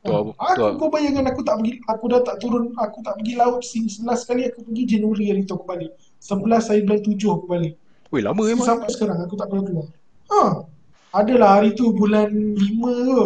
[0.00, 3.20] Tu Ha, tu aku kau bayangkan aku tak pergi aku dah tak turun aku tak
[3.20, 7.00] pergi laut sing last kali aku pergi Januari hari tu aku balik 11 hari bulan
[7.00, 7.74] 7 aku balik.
[8.12, 8.66] Weh lama memang.
[8.66, 9.18] sampai sekarang?
[9.24, 9.88] Aku tak pernah keluar.
[10.30, 10.42] Ha.
[11.10, 12.60] Adalah hari tu bulan 5
[13.08, 13.22] ke?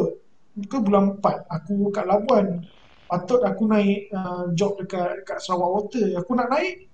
[0.71, 2.63] Ke bulan 4 aku kat Labuan.
[3.05, 6.07] Patut aku naik uh, job dekat dekat Sarawak Water.
[6.17, 6.89] Aku nak naik.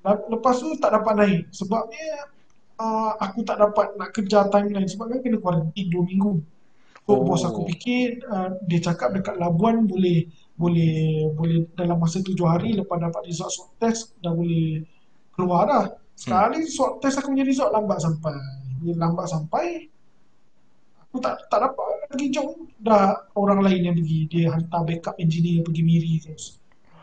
[0.00, 1.40] Le- lepas tu tak dapat naik.
[1.50, 2.30] Sebabnya
[2.78, 4.88] uh, aku tak dapat nak kejar timeline.
[4.88, 6.40] Sebab kan kena kuarantin 2 minggu.
[7.04, 7.68] So bos aku Oh.
[7.68, 13.26] fikir uh, dia cakap dekat Labuan boleh boleh boleh dalam masa tujuh hari lepas dapat
[13.26, 14.86] result swab test dah boleh
[15.40, 15.84] keluar dah.
[15.88, 15.96] Hmm.
[16.12, 18.36] Sekali swab test aku punya result lambat sampai.
[18.84, 19.88] Dia lambat sampai
[21.10, 25.66] aku tak tak dapat pergi job dah orang lain yang pergi dia hantar backup engineer
[25.66, 26.60] pergi Miri terus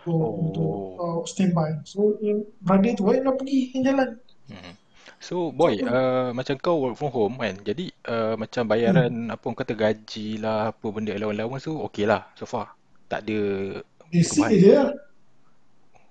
[0.07, 1.19] untuk untuk Oh.
[1.19, 1.83] uh, standby.
[1.83, 4.09] So yang brother tu eh nak pergi yang jalan.
[4.47, 4.73] Hmm.
[5.19, 7.59] So So boy, uh, macam kau work from home kan.
[7.59, 12.05] Jadi uh, macam hmm, bayaran apa orang kata gaji lah, apa benda allowance-allowance tu okey
[12.07, 12.71] lah so far.
[13.11, 13.39] Tak ada
[14.07, 14.79] basic je.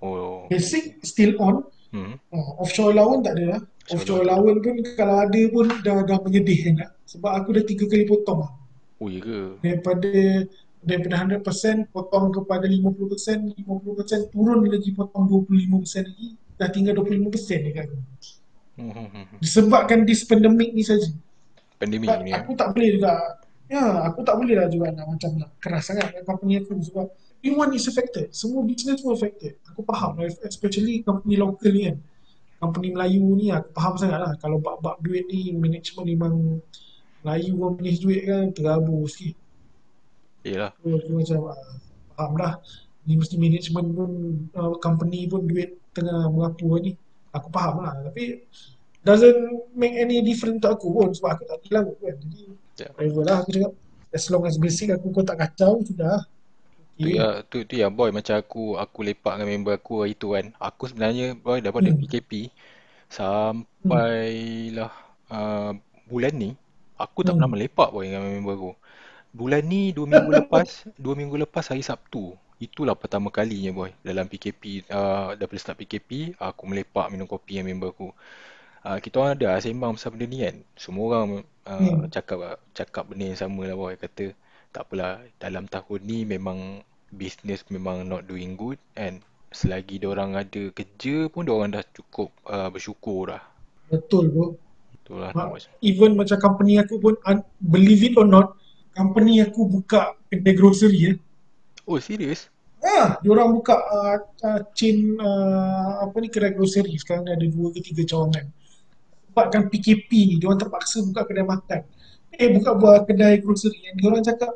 [0.03, 0.45] Oh.
[0.51, 1.65] Basic still on.
[1.91, 2.19] Hmm.
[2.33, 3.61] Oh, offshore allowance tak ada lah.
[3.91, 4.35] Offshore lah.
[4.39, 6.89] allowance pun kalau ada pun dah dah menyedihkan dah.
[7.07, 8.51] Sebab aku dah tiga kali potong lah.
[8.99, 9.61] Oh ya ke?
[9.63, 10.11] Daripada
[10.83, 16.27] daripada 100% potong kepada 50%, 50% turun lagi potong 25% lagi.
[16.57, 17.97] Dah tinggal 25% dekat aku.
[18.77, 19.25] Hmm.
[19.41, 21.09] Disebabkan this pandemic ni saja.
[21.81, 22.45] Pandemik But ni kan.
[22.45, 23.13] aku tak boleh juga.
[23.67, 27.11] Ya, aku tak boleh lah juga nak macam nak keras sangat company aku sebab
[27.43, 28.31] everyone is affected.
[28.31, 29.59] Semua business pun affected.
[29.77, 32.01] Aku faham lah, especially company local ni kan.
[32.57, 34.33] Company Melayu ni aku faham sangat lah.
[34.41, 36.33] Kalau bab-bab duit ni, management memang
[37.21, 39.37] Melayu pun manage duit kan, terabur sikit.
[40.41, 40.73] Yelah.
[40.81, 41.77] So, aku macam ah,
[42.17, 42.53] faham dah.
[43.05, 44.11] Ni mesti management pun,
[44.57, 46.97] uh, company pun duit tengah mengapur ni.
[47.37, 47.93] Aku faham lah.
[48.09, 48.41] Tapi,
[49.05, 52.17] doesn't make any difference untuk aku pun sebab aku tak lagu kan.
[52.17, 52.41] Jadi,
[52.77, 52.89] Ya.
[52.97, 53.73] whatever lah aku cakap.
[54.09, 56.25] As long as basic aku kau tak kacau, sudah.
[57.01, 60.27] Tu ya, tu, tu ya boy macam aku aku lepak dengan member aku hari tu
[60.35, 60.45] kan.
[60.57, 61.99] Aku sebenarnya boy daripada Hmm.
[61.99, 62.31] PKP
[63.83, 64.01] Hmm.
[64.37, 64.91] sampailah
[65.31, 65.71] uh,
[66.09, 66.49] bulan ni
[67.03, 67.55] aku tak pernah Hmm.
[67.55, 68.71] melepak boy dengan member aku.
[69.39, 72.33] Bulan ni dua minggu lepas, dua minggu lepas hari Sabtu.
[72.61, 77.67] Itulah pertama kalinya boy dalam PKP uh, daripada start PKP aku melepak minum kopi dengan
[77.77, 78.09] member aku.
[78.87, 80.55] Uh, kita orang ada sembang pasal benda ni kan.
[80.79, 81.27] Semua orang
[81.67, 82.11] uh, Hmm.
[82.13, 84.31] cakap cakap benda yang sama lah boy kata
[84.77, 90.69] tak apalah dalam tahun ni memang business memang not doing good and selagi orang ada
[90.69, 93.41] kerja pun orang dah cukup uh, bersyukur dah.
[93.89, 94.53] Betul bro.
[95.33, 98.53] Ma- nak Even macam company aku pun, un- believe it or not,
[98.93, 101.17] company aku buka kedai grocery eh.
[101.89, 102.45] Oh serius?
[102.77, 107.73] Ah, diorang buka uh, uh, chain uh, apa ni kedai grocery sekarang ni ada dua
[107.73, 108.45] ke tiga cawangan.
[109.33, 111.81] Sebabkan PKP ni, diorang terpaksa buka kedai makan.
[112.37, 113.89] Eh, buka buat kedai grocery.
[113.89, 114.51] Yang diorang cakap,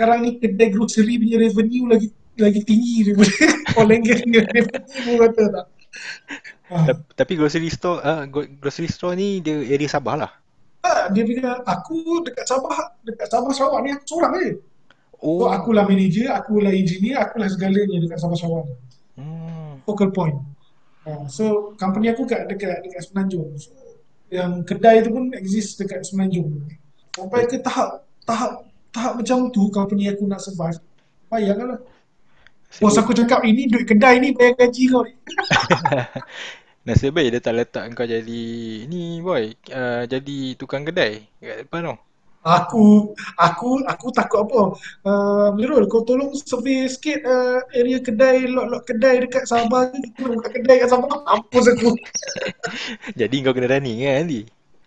[0.00, 2.08] sekarang ni kedai grocery punya revenue lagi
[2.40, 3.36] lagi tinggi daripada
[3.76, 5.66] oil and gas punya revenue kata tak.
[6.72, 6.84] Ah.
[6.88, 10.32] Ta- Tapi grocery store uh, grocery store ni dia area Sabah lah.
[10.80, 14.52] Ah, dia bilang aku dekat Sabah, dekat Sabah Sarawak ni aku seorang je.
[15.20, 15.52] So Oh.
[15.52, 18.72] akulah manager, akulah engineer, akulah segalanya dekat Sabah Sarawak.
[19.20, 19.84] Hmm.
[19.84, 20.40] Focal point.
[21.04, 23.52] Uh, so company aku kat dekat dekat Semenanjung.
[23.60, 23.76] So,
[24.32, 26.64] yang kedai tu pun exist dekat Semenanjung.
[27.12, 30.78] Sampai ke tahap tahap tahap macam tu company aku nak survive.
[31.30, 31.80] Bayanglah.
[32.78, 35.14] Bos aku cakap ini duit kedai ni bayar gaji kau ni.
[36.86, 38.42] nasib baik dia tak letak kau jadi
[38.86, 41.98] ni boy, uh, jadi tukang kedai kat depan tau.
[42.40, 44.62] Aku aku aku takut apa?
[45.04, 50.24] Uh, Mirul kau tolong survey sikit uh, area kedai lot-lot kedai dekat Sabah ni kita
[50.24, 51.20] nak buka kedai kat Sabah.
[51.20, 51.90] Mampus aku.
[53.20, 54.40] Jadi kau kena running kan nanti.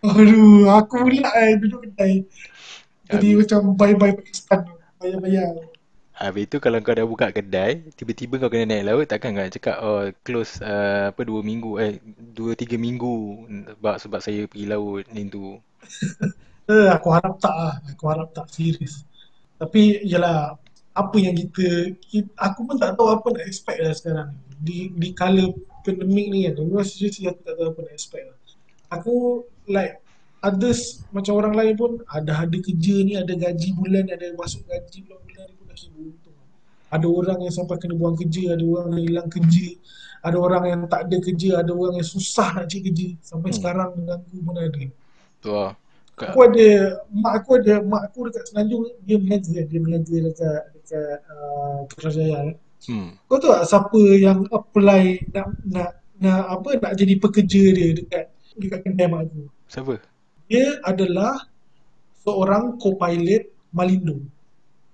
[0.04, 2.26] Aduh, aku pula eh duduk kedai.
[3.12, 4.74] Jadi Habis, macam bye-bye Pakistan tu.
[5.04, 5.52] Bayar-bayar.
[6.14, 9.82] habis tu kalau kau dah buka kedai, tiba-tiba kau kena naik laut, takkan kau cakap
[9.82, 11.98] oh close uh, apa dua minggu eh
[12.38, 13.44] dua tiga minggu
[13.76, 15.58] sebab sebab saya pergi laut ni tu.
[16.64, 17.76] Eh, aku harap tak lah.
[17.92, 19.04] Aku harap tak serius.
[19.60, 20.56] Tapi yalah,
[20.96, 24.40] apa yang kita, kita aku pun tak tahu apa nak expect lah sekarang ni.
[24.64, 25.52] Di di kala
[25.84, 26.64] pandemik ni kan.
[26.64, 28.38] Memang seriously aku tak tahu apa nak expect lah.
[28.96, 29.14] Aku
[29.68, 30.00] like
[30.44, 35.08] others macam orang lain pun ada ada kerja ni, ada gaji bulan, ada masuk gaji
[35.08, 36.38] bulan-bulan ni pun dah kira untung.
[36.94, 39.68] Ada orang yang sampai kena buang kerja, ada orang yang hilang kerja,
[40.22, 43.08] ada orang yang tak ada kerja, ada orang yang susah nak cari kerja.
[43.26, 43.58] Sampai Hmm.
[43.58, 44.84] sekarang mengganggu pun ada.
[45.42, 45.74] Tu lah.
[46.14, 46.70] Aku ada
[47.10, 52.38] mak aku ada mak aku dekat Semenanjung dia meniaga dia meniaga dekat dekat uh, Putrajaya
[52.38, 52.56] kan.
[52.86, 53.10] hmm.
[53.26, 55.04] Kau tahu tak siapa yang apply
[55.34, 55.90] nak nak
[56.22, 58.24] nak apa nak jadi pekerja dia dekat
[58.62, 59.50] dekat kedai mak aku.
[59.66, 60.13] Siapa?
[60.48, 61.48] Dia adalah
[62.24, 64.24] seorang co-pilot Malindo.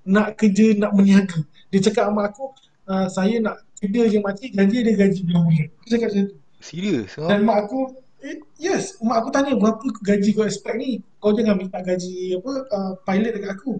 [0.10, 1.46] Nak kerja nak meniaga.
[1.70, 2.50] Dia cakap sama aku
[2.90, 5.68] uh, saya nak kerja je makcik gaji dia gaji bulan-bulan.
[5.86, 6.38] Dia cakap macam tu.
[6.60, 7.16] Serius?
[7.16, 7.30] Oh.
[7.30, 11.00] Dan mak aku eh, yes, mak aku tanya berapa gaji kau expect ni?
[11.24, 13.72] Kau jangan minta gaji apa uh, pilot dekat aku.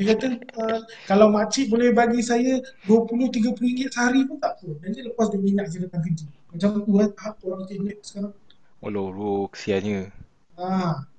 [0.00, 0.26] Dia kata
[0.58, 2.58] uh, kalau makcik boleh bagi saya
[2.90, 4.70] 20 30 ringgit sehari pun tak apa.
[4.82, 6.26] Nanti lepas dia minat saya datang kerja.
[6.50, 8.34] Macam tu lah tahap orang teknik sekarang.
[8.82, 10.10] Walau kesiannya.
[10.58, 11.13] Ha.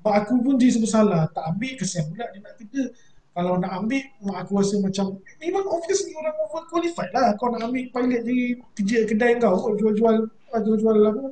[0.00, 1.22] Mak aku pun dia sebab salah.
[1.32, 2.82] Tak ambil kesian pula dia nak kerja.
[3.30, 5.06] Kalau nak ambil, mak aku rasa macam
[5.38, 7.38] memang obviously orang overqualified lah.
[7.38, 8.44] Kau nak ambil pilot jadi
[8.74, 11.24] kerja kedai kau, kau jual-jual jual-jual apa?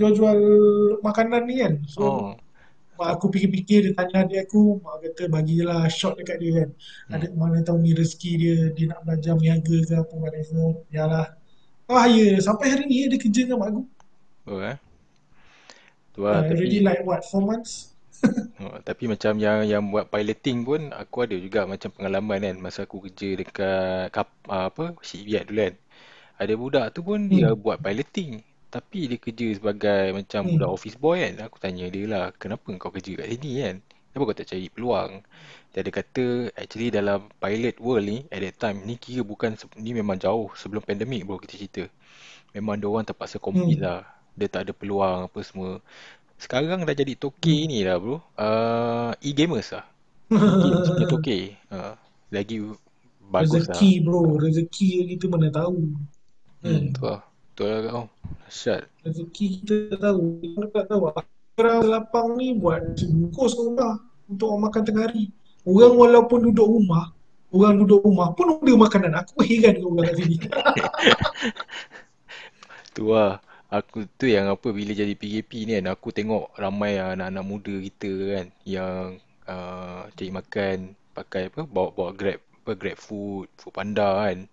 [0.00, 0.38] Jual-jual
[1.04, 1.74] makanan ni kan.
[1.84, 2.32] So Oh.
[2.96, 6.68] mak aku fikir-fikir dia tanya adik aku, mak kata bagilah shot dekat dia kan.
[6.72, 7.14] Hmm.
[7.20, 10.80] Adik mana tahu ni rezeki dia, dia nak belajar meniaga ke apa whatever.
[10.88, 11.26] Yalah.
[11.84, 12.40] Bahaya.
[12.40, 13.82] Sampai hari ni dia kerja dengan mak aku.
[14.48, 14.76] Oh eh.
[16.16, 17.91] Tu lah, Uh, already tapi like what, 4 months?
[18.62, 22.80] oh, tapi macam yang yang buat piloting pun aku ada juga macam pengalaman kan masa
[22.86, 25.74] aku kerja dekat kap, ah, apa shipyard dulu kan.
[26.42, 27.62] Ada budak tu pun dia Hmm.
[27.64, 28.32] buat piloting
[28.74, 30.76] tapi dia kerja sebagai macam budak Hmm.
[30.76, 31.34] office boy kan.
[31.48, 33.76] Aku tanya dia lah, kenapa kau kerja kat sini kan?
[34.12, 35.12] Kenapa kau tak cari peluang?
[35.72, 36.24] Dia ada kata
[36.60, 40.82] actually dalam pilot world ni at that time ni kira bukan ni memang jauh sebelum
[40.84, 41.84] pandemik bro kita cerita.
[42.56, 43.82] Memang dia orang terpaksa compete Hmm.
[43.82, 44.04] lah.
[44.38, 45.80] Dia tak ada peluang apa semua.
[46.42, 47.70] Sekarang dah jadi toke Hmm.
[47.70, 48.18] ni lah bro.
[48.34, 49.86] Uh, e-gamers lah.
[50.34, 51.38] E-games punya toke.
[51.70, 51.94] Uh,
[52.34, 52.56] lagi
[53.30, 53.62] bagus lah.
[53.62, 55.78] Rezeki bro, rezeki kita mana tahu.
[56.66, 56.82] Hmm, Kan?
[56.90, 57.22] betul lah.
[57.22, 58.04] Betul lah kau.
[58.42, 58.82] Dahsyat.
[59.06, 60.22] Rezeki kita tahu.
[60.42, 61.00] Kita tak tahu.
[61.52, 63.94] Orang lapang ni buat nasi bungkus kat rumah
[64.26, 65.24] untuk orang makan tengah hari.
[65.62, 67.12] Orang walaupun duduk rumah,
[67.54, 69.12] orang duduk rumah pun order makanan.
[69.14, 70.36] Aku heran dengan orang kat sini.
[72.92, 73.38] Tu lah.
[73.72, 78.12] Aku tu yang apa bila jadi PKP ni kan aku tengok ramai anak-anak muda kita
[78.36, 79.16] kan yang
[79.48, 80.76] uh, cari makan
[81.16, 84.44] pakai apa bawa bawa Grab apa Grab food, food panda kan.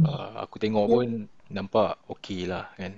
[0.00, 1.08] Uh, aku tengok pun
[1.52, 2.96] nampak okey lah kan.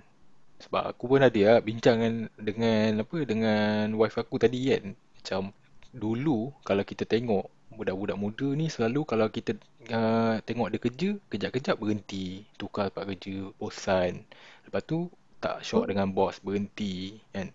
[0.63, 4.95] Sebab aku pun ada lah bincang dengan, dengan apa dengan wife aku tadi kan.
[4.95, 5.43] Macam
[5.91, 9.59] dulu kalau kita tengok budak-budak muda ni selalu kalau kita
[9.91, 14.23] uh, tengok dia kerja, kejap-kejap berhenti, tukar tempat kerja, bosan.
[14.67, 15.11] Lepas tu
[15.43, 16.95] tak syok dengan bos, berhenti
[17.35, 17.49] kan.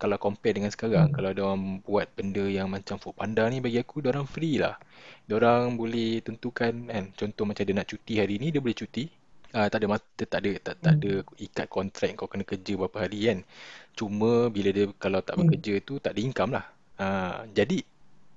[0.00, 1.14] Kalau compare dengan sekarang, Hmm.
[1.16, 4.56] kalau dia orang buat benda yang macam Food Panda ni bagi aku dia orang free
[4.64, 4.76] lah.
[5.26, 9.04] Dia orang boleh tentukan kan, contoh macam dia nak cuti hari ni dia boleh cuti.
[9.56, 11.12] Ah tak ada mat- dia tak ada tak, tak ada
[11.46, 13.38] ikat kontrak kau kena kerja berapa hari kan.
[13.98, 15.42] Cuma bila dia kalau tak Hmm.
[15.42, 16.66] bekerja tu tak ada income lah.
[17.02, 17.78] Ah jadi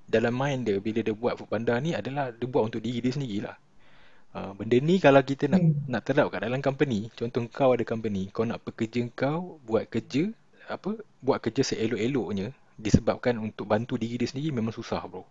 [0.09, 3.13] dalam mind dia bila dia buat Food Panda ni adalah dia buat untuk diri dia
[3.15, 3.55] sendirilah.
[4.34, 5.77] Uh, benda ni kalau kita nak Hmm.
[5.91, 10.23] nak terap kat dalam company, contoh kau ada company, kau nak pekerja kau buat kerja
[10.76, 10.89] apa
[11.26, 12.47] buat kerja seelok-eloknya
[12.85, 15.23] disebabkan untuk bantu diri dia sendiri memang susah bro.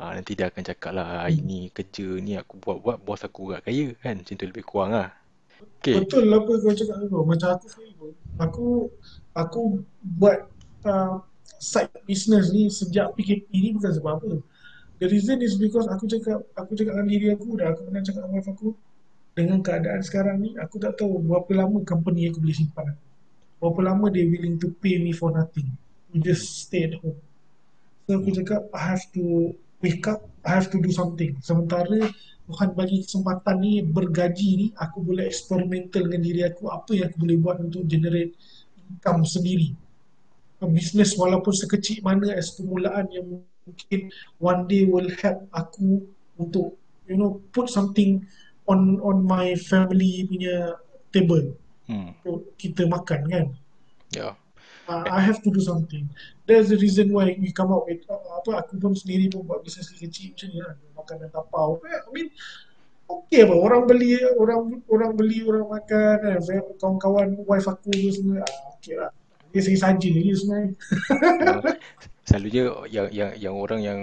[0.00, 1.48] Ha, nanti dia akan cakap lah hari Hmm.
[1.50, 5.10] ni kerja ni aku buat-buat bos aku agak kaya kan macam tu lebih kurang lah.
[5.80, 6.00] Okay.
[6.00, 7.18] Betul lah apa kau cakap tu.
[7.22, 8.10] Macam aku sendiri pun.
[8.40, 8.66] Aku
[9.36, 9.60] aku
[10.02, 10.38] buat
[10.88, 11.20] uh,
[11.60, 14.30] side business ni sejak PKP ni bukan sebab apa.
[15.02, 18.22] The reason is because aku cakap aku cakap dengan diri aku dah aku pernah cakap
[18.22, 18.68] dengan wife aku
[19.34, 23.06] dengan keadaan sekarang ni aku tak tahu berapa lama company aku boleh simpan aku.
[23.58, 25.74] Berapa lama they willing to pay me for nothing.
[26.14, 27.18] You just stay at home.
[28.06, 29.50] So aku cakap I have to
[29.82, 31.34] wake up, I have to do something.
[31.42, 32.06] Sementara
[32.46, 37.26] Tuhan bagi kesempatan ni bergaji ni aku boleh eksperimental dengan diri aku apa yang aku
[37.26, 38.38] boleh buat untuk generate
[38.78, 39.74] income sendiri.
[40.62, 44.00] A business walaupun sekecil mana as permulaan yang mungkin
[44.42, 46.02] one day will help aku
[46.38, 46.74] untuk
[47.06, 48.22] you know put something
[48.66, 50.78] on on my family punya
[51.10, 51.54] table
[51.90, 52.14] Hmm.
[52.22, 53.46] untuk kita makan kan.
[54.14, 54.38] Ya.
[54.86, 56.06] uh, I have to do something.
[56.46, 59.66] That's the reason why we come out with uh, apa aku pun sendiri pun buat
[59.66, 61.82] bisnes kecil macam ni lah makanan tapau.
[61.82, 62.28] I mean
[63.10, 66.40] okay apa orang beli orang orang beli orang makan kan
[66.78, 69.10] kawan-kawan wife aku tu semua ah, okay lah.
[69.52, 70.72] Dia saya saja je sebenarnya.
[72.22, 72.26] Ya.
[72.30, 74.00] Selalunya yang yang yang orang yang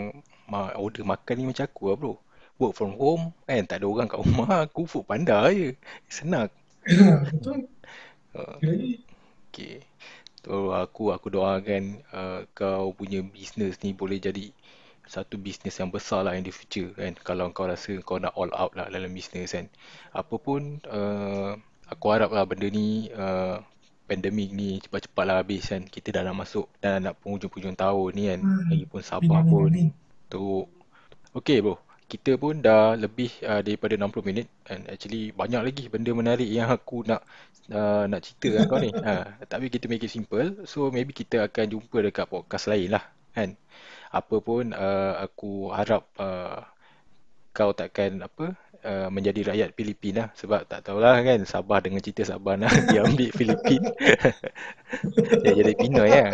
[0.51, 2.13] ma- order makan ni macam aku lah bro.
[2.59, 5.79] Work from home kan tak ada orang kat rumah aku food panda je.
[6.11, 6.51] Senang.
[7.31, 7.71] Betul.
[8.35, 8.59] Uh,
[9.47, 9.87] okay.
[10.43, 14.51] So aku aku doakan uh, kau punya bisnes ni boleh jadi
[15.09, 17.15] satu bisnes yang besar lah in the future kan.
[17.23, 19.71] Kalau kau rasa kau nak all out lah dalam bisnes kan.
[20.11, 21.55] Apa pun uh,
[21.87, 23.63] aku harap lah benda ni uh,
[24.09, 25.85] pandemik ni cepat-cepat lah habis kan.
[25.85, 28.39] Kita dah nak masuk dah nak penghujung-penghujung tahun ni kan.
[28.41, 29.87] hmm, Lagipun amin Sabah amin pun amin.
[30.25, 30.65] tu
[31.29, 31.77] Okay bro,
[32.09, 36.73] kita pun dah lebih uh, daripada 60 minit and actually banyak lagi benda menarik yang
[36.73, 37.21] aku nak
[37.69, 38.89] uh, nak cerita dengan kau ni.
[39.07, 40.65] Ha, tapi kita make it simple.
[40.65, 43.05] So maybe kita akan jumpa dekat podcast lain lah
[43.37, 43.53] kan.
[44.09, 46.65] Apa pun uh, aku harap uh,
[47.53, 52.23] kau takkan apa uh, menjadi rakyat Filipin lah sebab tak tahulah kan Sabah dengan cerita
[52.27, 53.81] Sabah nak diambil Filipin.
[55.43, 56.27] Dia jadi Pinoy ya.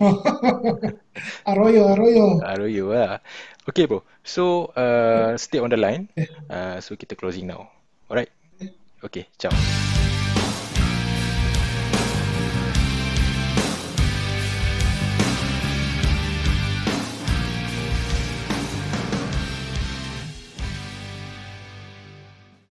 [1.50, 2.40] Arroyo Arroyo.
[2.40, 3.20] Arroyo lah.
[3.68, 4.00] Okay bro.
[4.24, 6.08] So uh, stay on the line.
[6.48, 7.68] Uh, so kita closing now.
[8.08, 8.32] Alright.
[9.04, 9.28] Okay.
[9.36, 9.52] Ciao.